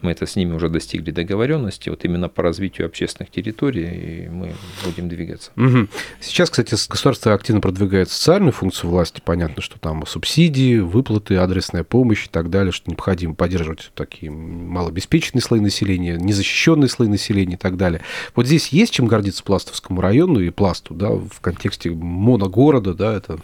Мы 0.05 0.11
это 0.11 0.27
с 0.27 0.37
ними 0.37 0.53
уже 0.53 0.69
достигли 0.69 1.11
договоренности, 1.13 1.89
вот 1.89 2.05
именно 2.05 2.29
по 2.29 2.43
развитию 2.43 2.87
общественных 2.87 3.31
территорий, 3.31 3.87
и 3.87 4.29
мы 4.29 4.53
будем 4.85 5.09
двигаться. 5.09 5.51
Угу. 5.57 5.89
Сейчас, 6.21 6.51
кстати, 6.51 6.77
государство 6.91 7.33
активно 7.33 7.63
продвигает 7.63 8.11
социальную 8.11 8.53
функцию 8.53 8.91
власти. 8.91 9.23
Понятно, 9.25 9.63
что 9.63 9.79
там 9.81 10.05
субсидии, 10.07 10.79
выплаты, 10.79 11.37
адресная 11.37 11.85
помощь 11.85 12.27
и 12.27 12.29
так 12.29 12.51
далее, 12.51 12.71
что 12.71 12.91
необходимо 12.91 13.35
поддерживать 13.35 13.93
такие 13.95 14.31
малообеспеченные 14.31 15.41
слои 15.41 15.61
населения, 15.61 16.19
незащищенные 16.19 16.91
слои 16.91 17.09
населения 17.09 17.55
и 17.55 17.59
так 17.59 17.79
далее. 17.79 18.03
Вот 18.35 18.45
здесь 18.47 18.69
есть 18.69 18.93
чем 18.93 19.07
гордиться 19.07 19.43
Пластовскому 19.43 20.03
району 20.03 20.39
и 20.39 20.51
Пласту, 20.51 20.93
да, 20.93 21.09
в 21.13 21.41
контексте 21.41 21.91
моногорода, 21.91 22.93
да, 22.93 23.17
это... 23.17 23.39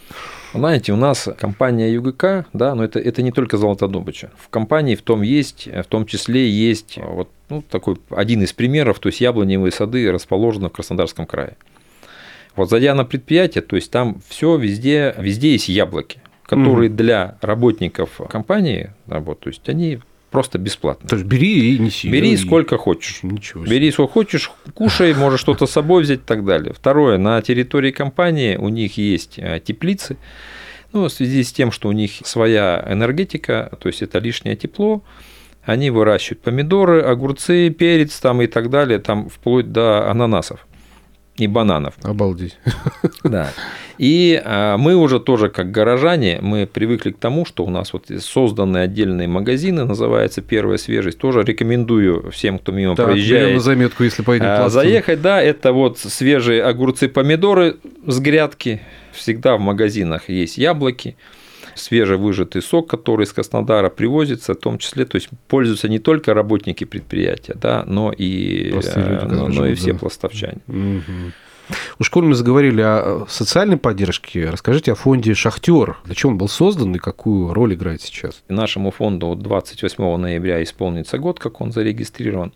Знаете, 0.53 0.93
у 0.93 0.97
нас 0.97 1.29
компания 1.39 1.93
ЮГК, 1.93 2.47
да, 2.53 2.75
но 2.75 2.83
это, 2.83 2.99
это 2.99 3.23
не 3.23 3.31
только 3.31 3.57
золотодобыча. 3.57 4.31
В 4.37 4.49
компании 4.49 4.97
в 4.97 5.03
том 5.03 5.23
есть, 5.23 5.69
в 5.69 5.85
том 5.85 6.07
числе 6.07 6.49
есть 6.49 6.99
вот 7.01 7.31
ну, 7.49 7.63
такой 7.63 7.99
один 8.11 8.43
из 8.43 8.53
примеров, 8.53 8.99
то 8.99 9.09
есть 9.09 9.21
яблоневые 9.21 9.71
сады 9.71 10.11
расположены 10.11 10.69
в 10.69 10.73
Краснодарском 10.73 11.27
крае. 11.27 11.57
Вот 12.57 12.69
зайдя 12.69 12.95
на 12.95 13.05
предприятие, 13.05 13.63
то 13.63 13.77
есть 13.77 13.93
там 13.93 14.21
все 14.29 14.57
везде, 14.57 15.15
везде 15.19 15.53
есть 15.53 15.69
яблоки, 15.69 16.21
которые 16.43 16.91
mm. 16.91 16.95
для 16.95 17.39
работников 17.43 18.21
компании 18.29 18.91
работают, 19.07 19.41
то 19.41 19.49
есть 19.51 19.69
они 19.69 20.01
просто 20.31 20.59
бесплатно. 20.59 21.09
То 21.09 21.17
есть 21.17 21.27
бери 21.27 21.75
и 21.75 21.79
неси. 21.79 22.09
Бери 22.09 22.33
и... 22.33 22.37
сколько 22.37 22.79
хочешь. 22.79 23.21
Ничего 23.23 23.65
себе. 23.65 23.77
Бери 23.77 23.91
сколько 23.91 24.13
хочешь, 24.13 24.51
кушай, 24.75 25.15
можешь 25.15 25.41
что-то 25.41 25.67
с 25.67 25.71
собой 25.71 26.03
взять 26.03 26.21
и 26.21 26.25
так 26.25 26.45
далее. 26.45 26.73
Второе, 26.73 27.19
на 27.19 27.41
территории 27.43 27.91
компании 27.91 28.57
у 28.57 28.69
них 28.69 28.97
есть 28.97 29.39
э, 29.39 29.61
теплицы. 29.61 30.17
Ну, 30.93 31.05
в 31.05 31.13
связи 31.13 31.45
с 31.45 31.53
тем, 31.53 31.71
что 31.71 31.89
у 31.89 31.93
них 31.93 32.13
своя 32.25 32.85
энергетика, 32.89 33.71
то 33.81 33.89
есть 33.89 34.03
это 34.03 34.19
лишнее 34.19 34.57
тепло, 34.57 35.03
они 35.65 35.91
выращивают 35.91 36.43
помидоры, 36.43 37.03
огурцы, 37.03 37.71
перец 37.71 38.19
там 38.19 38.43
и 38.43 38.47
так 38.47 38.71
далее, 38.71 38.99
там 38.99 39.29
вплоть 39.29 39.71
до 39.71 40.11
ананасов 40.11 40.67
и 41.45 41.49
бананов. 41.49 41.95
Обалдеть. 42.03 42.59
Да. 43.25 43.51
И 43.99 44.41
а, 44.43 44.79
мы 44.79 44.97
уже 44.97 45.21
тоже 45.21 45.51
как 45.51 45.71
горожане, 45.71 46.39
мы 46.41 46.67
привыкли 46.67 47.11
к 47.11 47.19
тому, 47.19 47.45
что 47.45 47.65
у 47.65 47.71
нас 47.71 47.93
вот 47.93 48.07
созданы 48.21 48.79
отдельные 48.79 49.29
магазины, 49.29 49.85
называется 49.85 50.41
«Первая 50.41 50.79
свежесть». 50.79 51.19
Тоже 51.19 51.43
рекомендую 51.43 52.31
всем, 52.31 52.59
кто 52.59 52.73
мимо 52.73 52.97
так, 52.97 53.07
проезжает. 53.07 53.55
на 53.57 53.61
заметку, 53.61 54.03
если 54.03 54.23
поедем 54.23 54.47
а, 54.49 54.71
Заехать, 54.71 55.21
да, 55.21 55.43
это 55.43 55.73
вот 55.73 55.99
свежие 55.99 56.63
огурцы, 56.63 57.09
помидоры 57.09 57.77
с 58.07 58.19
грядки. 58.21 58.81
Всегда 59.13 59.57
в 59.57 59.61
магазинах 59.61 60.31
есть 60.31 60.57
яблоки 60.57 61.17
свежевыжатый 61.75 62.63
сок, 62.63 62.89
который 62.89 63.25
из 63.25 63.33
Краснодара 63.33 63.91
привозится, 63.91 64.55
в 64.55 64.59
том 64.59 64.79
числе, 64.79 65.05
то 65.05 65.17
есть 65.17 65.29
пользуются 65.49 65.89
не 65.89 65.99
только 65.99 66.35
работники 66.35 66.85
предприятия, 66.85 67.55
да, 67.55 67.85
но 67.87 68.13
и, 68.13 68.71
люди, 68.71 68.89
э, 68.95 69.27
но, 69.27 69.49
но 69.49 69.67
и 69.67 69.75
все 69.75 69.93
да. 69.93 69.99
пластовчане. 69.99 70.61
Угу. 70.69 71.33
Уж 71.99 72.11
коль 72.11 72.25
мы 72.25 72.35
заговорили 72.35 72.81
о 72.83 73.27
социальной 73.29 73.77
поддержке, 73.77 74.51
расскажите 74.51 74.93
о 74.93 74.95
фонде 74.95 75.35
«Шахтер». 75.35 75.99
Для 76.05 76.15
чего 76.15 76.33
он 76.33 76.39
был 76.39 76.49
создан 76.49 76.95
и 76.95 76.99
какую 76.99 77.53
роль 77.53 77.75
играет 77.75 78.03
сейчас? 78.03 78.43
Нашему 78.49 78.91
фонду 78.91 79.35
28 79.35 80.17
ноября 80.17 80.63
исполнится 80.63 81.19
год, 81.19 81.39
как 81.39 81.61
он 81.61 81.73
зарегистрирован. 81.73 82.53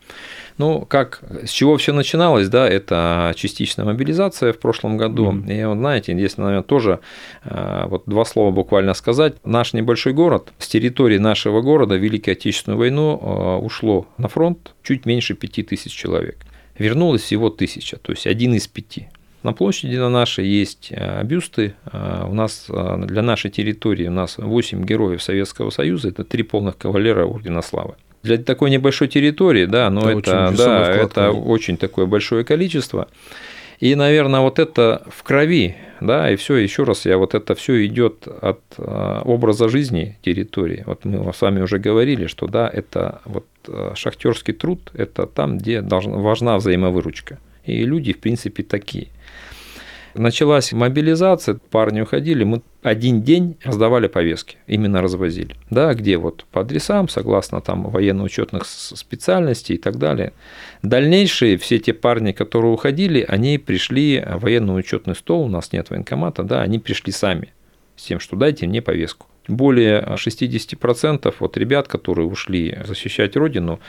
Ну, 0.56 0.86
как, 0.86 1.20
с 1.44 1.50
чего 1.50 1.76
все 1.76 1.92
начиналось, 1.92 2.48
да, 2.48 2.68
это 2.68 3.32
частичная 3.36 3.84
мобилизация 3.84 4.52
в 4.52 4.58
прошлом 4.58 4.96
году. 4.96 5.32
Mm-hmm. 5.32 5.60
И 5.60 5.64
вот 5.64 5.78
знаете, 5.78 6.14
здесь, 6.14 6.36
наверное, 6.36 6.62
тоже 6.62 7.00
э, 7.44 7.84
вот 7.86 8.04
два 8.06 8.24
слова 8.24 8.50
буквально 8.50 8.94
сказать. 8.94 9.34
Наш 9.44 9.72
небольшой 9.72 10.12
город, 10.12 10.52
с 10.58 10.68
территории 10.68 11.18
нашего 11.18 11.60
города 11.60 11.96
в 11.96 11.98
Великую 11.98 12.32
Отечественную 12.32 12.78
войну 12.78 13.20
э, 13.20 13.64
ушло 13.64 14.06
на 14.18 14.28
фронт 14.28 14.74
чуть 14.82 15.06
меньше 15.06 15.34
пяти 15.34 15.62
тысяч 15.62 15.92
человек 15.92 16.36
вернулось 16.78 17.22
всего 17.22 17.50
тысяча, 17.50 17.96
то 17.96 18.12
есть 18.12 18.26
один 18.26 18.54
из 18.54 18.66
пяти. 18.66 19.08
На 19.42 19.52
площади 19.52 19.96
на 19.96 20.08
нашей 20.08 20.46
есть 20.46 20.88
э, 20.90 21.22
бюсты. 21.22 21.74
Э, 21.92 22.24
у 22.26 22.32
нас 22.32 22.64
э, 22.70 23.04
для 23.06 23.20
нашей 23.20 23.50
территории 23.50 24.08
у 24.08 24.10
нас 24.10 24.38
8 24.38 24.84
героев 24.84 25.22
Советского 25.22 25.68
Союза, 25.68 26.08
это 26.08 26.24
три 26.24 26.42
полных 26.42 26.78
кавалера 26.78 27.26
Ордена 27.26 27.60
Славы. 27.60 27.94
Для 28.22 28.38
такой 28.38 28.70
небольшой 28.70 29.08
территории, 29.08 29.66
да, 29.66 29.90
но 29.90 30.10
это, 30.10 30.48
это 30.48 30.54
да, 30.56 30.90
это 30.90 31.30
очень 31.30 31.76
такое 31.76 32.06
большое 32.06 32.42
количество. 32.42 33.08
И, 33.84 33.96
наверное, 33.96 34.40
вот 34.40 34.58
это 34.58 35.02
в 35.10 35.22
крови, 35.24 35.76
да, 36.00 36.30
и 36.30 36.36
все, 36.36 36.54
еще 36.54 36.84
раз, 36.84 37.04
я 37.04 37.18
вот 37.18 37.34
это 37.34 37.54
все 37.54 37.84
идет 37.84 38.26
от 38.26 38.62
образа 38.78 39.68
жизни 39.68 40.16
территории. 40.22 40.84
Вот 40.86 41.04
мы 41.04 41.30
с 41.34 41.42
вами 41.42 41.60
уже 41.60 41.78
говорили, 41.78 42.26
что 42.26 42.46
да, 42.46 42.66
это 42.66 43.20
вот 43.26 43.44
шахтерский 43.94 44.54
труд, 44.54 44.90
это 44.94 45.26
там, 45.26 45.58
где 45.58 45.82
должна, 45.82 46.16
важна 46.16 46.56
взаимовыручка. 46.56 47.38
И 47.66 47.84
люди, 47.84 48.14
в 48.14 48.20
принципе, 48.20 48.62
такие. 48.62 49.08
Началась 50.14 50.72
мобилизация, 50.72 51.58
парни 51.70 52.00
уходили, 52.00 52.44
мы 52.44 52.62
один 52.82 53.22
день 53.22 53.56
раздавали 53.64 54.06
повестки, 54.06 54.58
именно 54.68 55.02
развозили. 55.02 55.56
Да, 55.70 55.92
где 55.94 56.16
вот 56.18 56.44
по 56.52 56.60
адресам, 56.60 57.08
согласно 57.08 57.60
там 57.60 57.90
военно-учетных 57.90 58.64
специальностей 58.64 59.74
и 59.74 59.78
так 59.78 59.96
далее. 59.96 60.32
Дальнейшие 60.82 61.58
все 61.58 61.80
те 61.80 61.92
парни, 61.92 62.30
которые 62.30 62.72
уходили, 62.72 63.24
они 63.26 63.58
пришли 63.58 64.22
в 64.24 64.42
военно-учетный 64.42 65.16
стол, 65.16 65.46
у 65.46 65.48
нас 65.48 65.72
нет 65.72 65.90
военкомата, 65.90 66.44
да, 66.44 66.62
они 66.62 66.78
пришли 66.78 67.12
сами 67.12 67.52
с 67.96 68.04
тем, 68.04 68.20
что 68.20 68.36
дайте 68.36 68.66
мне 68.66 68.82
повестку. 68.82 69.26
более 69.48 70.00
60% 70.00 71.34
вот 71.38 71.56
ребят, 71.56 71.88
которые 71.88 72.26
ушли 72.26 72.78
защищать 72.86 73.36
Родину, 73.36 73.80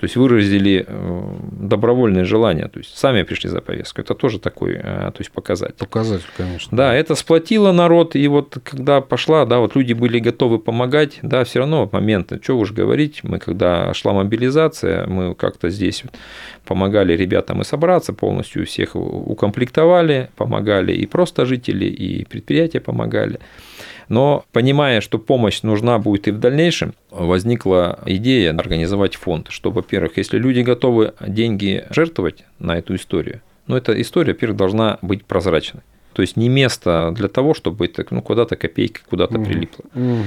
то 0.00 0.04
есть 0.04 0.16
выразили 0.16 0.84
э, 0.86 1.34
добровольное 1.52 2.24
желание, 2.24 2.68
то 2.68 2.78
есть 2.78 2.96
сами 2.96 3.22
пришли 3.22 3.50
за 3.50 3.60
повестку. 3.60 4.00
Это 4.00 4.14
тоже 4.14 4.38
такой 4.38 4.78
то 4.78 5.14
есть 5.18 5.30
показатель. 5.30 5.74
Показатель, 5.76 6.26
конечно. 6.36 6.74
Да, 6.76 6.94
это 6.94 7.14
сплотило 7.14 7.72
народ, 7.72 8.16
и 8.16 8.26
вот 8.28 8.58
когда 8.64 9.02
пошла, 9.02 9.44
да, 9.44 9.58
вот 9.58 9.76
люди 9.76 9.92
были 9.92 10.18
готовы 10.18 10.58
помогать, 10.58 11.18
да, 11.22 11.44
все 11.44 11.58
равно 11.60 11.88
момент, 11.92 12.32
что 12.42 12.58
уж 12.58 12.72
говорить, 12.72 13.20
мы 13.22 13.38
когда 13.38 13.92
шла 13.92 14.14
мобилизация, 14.14 15.06
мы 15.06 15.34
как-то 15.34 15.68
здесь 15.68 16.02
помогали 16.64 17.14
ребятам 17.14 17.60
и 17.60 17.64
собраться 17.64 18.14
полностью, 18.14 18.64
всех 18.64 18.96
укомплектовали, 18.96 20.30
помогали 20.36 20.92
и 20.92 21.06
просто 21.06 21.44
жители, 21.44 21.84
и 21.84 22.24
предприятия 22.24 22.80
помогали. 22.80 23.38
Но 24.08 24.44
понимая, 24.50 25.00
что 25.00 25.18
помощь 25.18 25.62
нужна 25.62 25.98
будет 26.00 26.26
и 26.26 26.32
в 26.32 26.38
дальнейшем, 26.40 26.94
возникла 27.10 28.00
идея 28.06 28.52
организовать 28.56 29.14
фонд, 29.14 29.46
что, 29.50 29.70
во-первых, 29.90 30.18
если 30.18 30.38
люди 30.38 30.60
готовы 30.60 31.14
деньги 31.20 31.84
жертвовать 31.90 32.44
на 32.60 32.78
эту 32.78 32.94
историю, 32.94 33.42
но 33.66 33.76
эта 33.76 34.00
история, 34.00 34.34
во-первых, 34.34 34.56
должна 34.56 34.98
быть 35.02 35.24
прозрачной. 35.24 35.82
То 36.12 36.22
есть 36.22 36.36
не 36.36 36.48
место 36.48 37.12
для 37.16 37.28
того, 37.28 37.54
чтобы 37.54 37.86
это 37.86 38.06
ну, 38.10 38.22
куда-то 38.22 38.54
копейка 38.54 39.00
куда-то 39.08 39.36
угу. 39.38 39.44
прилипла. 39.44 39.84
Угу. 39.94 40.24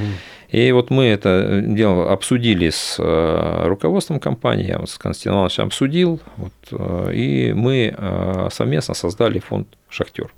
И 0.50 0.72
вот 0.74 0.90
мы 0.90 1.06
это 1.06 1.64
дело 1.66 2.12
обсудили 2.12 2.70
с 2.70 2.98
э, 3.00 3.68
руководством 3.68 4.20
компании, 4.20 4.68
я 4.68 4.80
вот 4.80 4.90
с 4.90 4.98
Константином 4.98 5.38
Ивановичем 5.38 5.64
обсудил, 5.66 6.20
вот, 6.36 6.54
э, 6.72 7.14
и 7.14 7.54
мы 7.54 7.96
э, 7.98 8.50
совместно 8.52 8.94
создали 8.94 9.40
фонд 9.40 9.68
«Шахтер». 9.90 10.34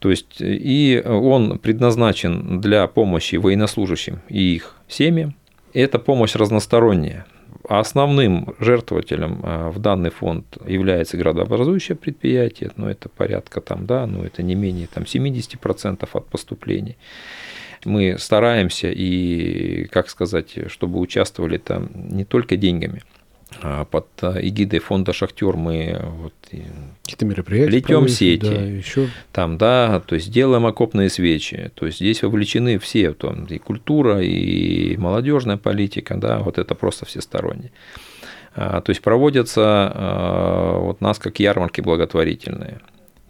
То 0.00 0.10
есть 0.10 0.36
и 0.40 1.00
он 1.04 1.58
предназначен 1.58 2.60
для 2.60 2.88
помощи 2.88 3.36
военнослужащим 3.36 4.20
и 4.28 4.54
их 4.54 4.76
семьям. 4.88 5.34
Это 5.72 5.98
помощь 5.98 6.34
разносторонняя. 6.34 7.26
Основным 7.68 8.54
жертвователем 8.58 9.40
э, 9.42 9.70
в 9.70 9.78
данный 9.78 10.10
фонд 10.10 10.58
является 10.66 11.16
градообразующее 11.16 11.96
предприятие, 11.96 12.72
но 12.76 12.90
это 12.90 13.08
порядка 13.08 13.60
там, 13.60 13.86
да, 13.86 14.06
но 14.06 14.24
это 14.24 14.42
не 14.42 14.54
менее 14.54 14.86
там 14.86 15.04
70% 15.04 16.08
от 16.12 16.26
поступлений. 16.26 16.96
Мы 17.84 18.16
стараемся 18.18 18.90
и, 18.90 19.84
как 19.86 20.08
сказать, 20.08 20.70
чтобы 20.70 21.00
участвовали 21.00 21.58
там 21.58 21.90
не 21.94 22.24
только 22.24 22.56
деньгами– 22.56 23.02
под 23.90 24.06
э, 24.22 24.40
эгидой 24.42 24.80
фонда 24.80 25.12
Шахтер 25.12 25.56
мы 25.56 26.00
вот 26.18 26.34
какие-то 27.02 27.24
мероприятия 27.24 27.70
плетем 27.70 28.08
сети, 28.08 28.40
да, 28.44 28.62
еще... 28.62 29.08
там, 29.32 29.58
да, 29.58 30.00
то 30.00 30.14
есть 30.14 30.30
делаем 30.30 30.66
окопные 30.66 31.10
свечи, 31.10 31.70
то 31.74 31.86
есть 31.86 31.98
здесь 31.98 32.22
вовлечены 32.22 32.78
все, 32.78 33.12
там, 33.12 33.44
и 33.44 33.58
культура, 33.58 34.20
и 34.22 34.96
молодежная 34.96 35.56
политика, 35.56 36.16
да, 36.16 36.38
вот 36.38 36.58
это 36.58 36.74
просто 36.74 37.06
всесторонне. 37.06 37.70
А, 38.56 38.80
то 38.80 38.90
есть 38.90 39.02
проводятся 39.02 39.62
а, 39.62 40.78
вот 40.78 41.00
нас 41.00 41.18
как 41.18 41.40
ярмарки 41.40 41.80
благотворительные 41.80 42.80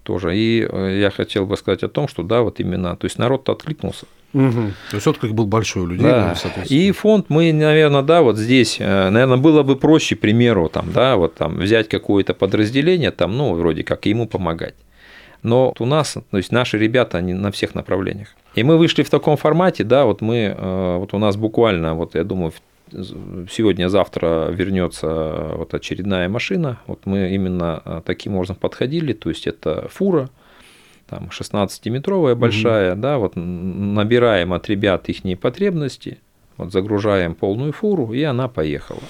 тоже. 0.04 0.36
И 0.36 0.66
э, 0.70 0.98
я 1.00 1.10
хотел 1.10 1.46
бы 1.46 1.56
сказать 1.56 1.82
о 1.82 1.88
том, 1.88 2.06
что 2.06 2.22
да, 2.22 2.42
вот 2.42 2.60
именно, 2.60 2.96
то 2.96 3.06
есть 3.06 3.18
народ-то 3.18 3.52
откликнулся. 3.52 4.06
Угу. 4.32 4.72
То 4.90 4.96
есть 4.96 5.06
отклик 5.06 5.32
был 5.32 5.46
большой 5.46 5.82
у 5.82 5.86
людей. 5.86 6.06
Да. 6.06 6.36
И 6.68 6.90
фонд 6.92 7.26
мы, 7.28 7.52
наверное, 7.52 8.02
да, 8.02 8.22
вот 8.22 8.36
здесь, 8.36 8.76
э, 8.80 9.10
наверное, 9.10 9.38
было 9.38 9.62
бы 9.62 9.76
проще, 9.76 10.16
к 10.16 10.20
примеру, 10.20 10.68
там, 10.68 10.92
да, 10.92 11.16
вот 11.16 11.34
там 11.34 11.56
взять 11.56 11.88
какое-то 11.88 12.34
подразделение, 12.34 13.10
там, 13.10 13.36
ну, 13.36 13.54
вроде 13.54 13.82
как 13.82 14.06
ему 14.06 14.26
помогать. 14.26 14.74
Но 15.42 15.74
у 15.78 15.86
нас, 15.86 16.16
то 16.30 16.36
есть 16.36 16.52
наши 16.52 16.78
ребята, 16.78 17.18
они 17.18 17.34
на 17.34 17.50
всех 17.50 17.74
направлениях. 17.74 18.28
И 18.54 18.62
мы 18.62 18.78
вышли 18.78 19.02
в 19.02 19.10
таком 19.10 19.36
формате, 19.36 19.84
да, 19.84 20.04
вот 20.04 20.20
мы, 20.20 20.54
э, 20.56 20.96
вот 20.98 21.14
у 21.14 21.18
нас 21.18 21.36
буквально, 21.36 21.94
вот 21.94 22.14
я 22.14 22.24
думаю, 22.24 22.52
сегодня-завтра 23.50 24.50
вернется 24.50 25.52
вот 25.56 25.74
очередная 25.74 26.28
машина. 26.28 26.78
Вот 26.86 27.06
мы 27.06 27.34
именно 27.34 27.82
э, 27.84 28.02
таким 28.04 28.36
образом 28.36 28.56
подходили, 28.56 29.12
то 29.12 29.28
есть 29.28 29.46
это 29.46 29.88
фура, 29.88 30.30
там 31.08 31.28
16-метровая 31.30 32.34
большая, 32.34 32.92
угу. 32.92 33.00
да, 33.00 33.18
вот 33.18 33.32
набираем 33.36 34.52
от 34.52 34.68
ребят 34.68 35.08
их 35.08 35.38
потребности, 35.38 36.18
вот 36.56 36.72
загружаем 36.72 37.34
полную 37.34 37.72
фуру, 37.72 38.12
и 38.12 38.22
она 38.22 38.48
поехала. 38.48 39.00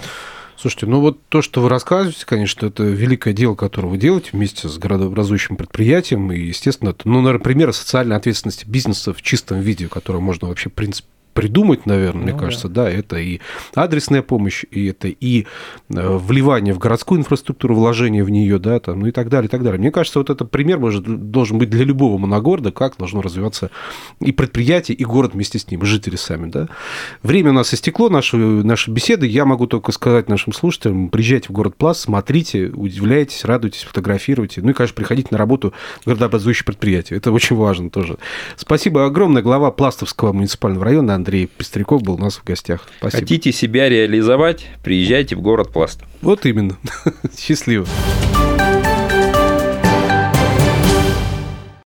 Слушайте, 0.56 0.86
ну 0.86 1.00
вот 1.00 1.18
то, 1.28 1.42
что 1.42 1.60
вы 1.60 1.68
рассказываете, 1.68 2.24
конечно, 2.26 2.66
это 2.66 2.84
великое 2.84 3.34
дело, 3.34 3.54
которое 3.54 3.88
вы 3.88 3.98
делаете 3.98 4.30
вместе 4.32 4.68
с 4.68 4.78
городообразующим 4.78 5.56
предприятием, 5.56 6.32
и, 6.32 6.38
естественно, 6.38 6.90
это, 6.90 7.08
ну, 7.08 7.20
наверное, 7.20 7.42
пример 7.42 7.72
социальной 7.72 8.16
ответственности 8.16 8.64
бизнеса 8.66 9.12
в 9.12 9.20
чистом 9.20 9.60
виде, 9.60 9.88
который 9.88 10.20
можно 10.20 10.48
вообще, 10.48 10.70
в 10.70 10.72
принципе, 10.72 11.08
придумать, 11.34 11.84
наверное, 11.84 12.20
ну, 12.20 12.30
мне 12.30 12.38
кажется, 12.38 12.68
да. 12.68 12.84
да, 12.84 12.90
это 12.90 13.16
и 13.16 13.40
адресная 13.74 14.22
помощь, 14.22 14.64
и 14.70 14.86
это 14.86 15.08
и 15.08 15.46
э, 15.90 16.16
вливание 16.16 16.72
в 16.72 16.78
городскую 16.78 17.20
инфраструктуру, 17.20 17.74
вложение 17.74 18.24
в 18.24 18.30
нее, 18.30 18.58
да, 18.58 18.78
там, 18.78 19.00
ну 19.00 19.08
и 19.08 19.10
так 19.10 19.28
далее, 19.28 19.48
и 19.48 19.50
так 19.50 19.62
далее. 19.62 19.78
Мне 19.78 19.90
кажется, 19.90 20.20
вот 20.20 20.30
этот 20.30 20.50
пример 20.50 20.78
может, 20.78 21.04
должен 21.30 21.58
быть 21.58 21.70
для 21.70 21.84
любого 21.84 22.16
моногорода, 22.18 22.70
как 22.70 22.96
должно 22.96 23.20
развиваться 23.20 23.70
и 24.20 24.32
предприятие, 24.32 24.96
и 24.96 25.04
город 25.04 25.34
вместе 25.34 25.58
с 25.58 25.70
ним, 25.70 25.82
и 25.82 25.86
жители 25.86 26.16
сами, 26.16 26.48
да. 26.48 26.68
Время 27.22 27.50
у 27.50 27.54
нас 27.54 27.74
истекло, 27.74 28.08
наши, 28.08 28.36
наши 28.36 28.90
беседы, 28.90 29.26
я 29.26 29.44
могу 29.44 29.66
только 29.66 29.92
сказать 29.92 30.28
нашим 30.28 30.52
слушателям, 30.52 31.08
приезжайте 31.08 31.48
в 31.48 31.52
город 31.52 31.76
Плас, 31.76 32.00
смотрите, 32.00 32.68
удивляйтесь, 32.68 33.44
радуйтесь, 33.44 33.82
фотографируйте, 33.82 34.62
ну 34.62 34.70
и, 34.70 34.72
конечно, 34.72 34.94
приходите 34.94 35.28
на 35.32 35.38
работу 35.38 35.74
в 36.02 36.06
городообразующее 36.06 36.64
предприятие, 36.64 37.16
это 37.16 37.32
очень 37.32 37.56
важно 37.56 37.90
тоже. 37.90 38.18
Спасибо 38.56 39.04
огромное, 39.04 39.42
глава 39.42 39.72
Пластовского 39.72 40.32
муниципального 40.32 40.84
района 40.84 41.23
Андрей 41.24 41.46
Пестряков 41.46 42.02
был 42.02 42.14
у 42.14 42.18
нас 42.18 42.36
в 42.36 42.44
гостях. 42.44 42.86
Спасибо. 42.98 43.20
Хотите 43.22 43.50
себя 43.50 43.88
реализовать, 43.88 44.66
приезжайте 44.82 45.36
в 45.36 45.40
город 45.40 45.72
Пласт. 45.72 46.02
Вот 46.20 46.44
именно. 46.44 46.76
Счастливо. 47.38 47.86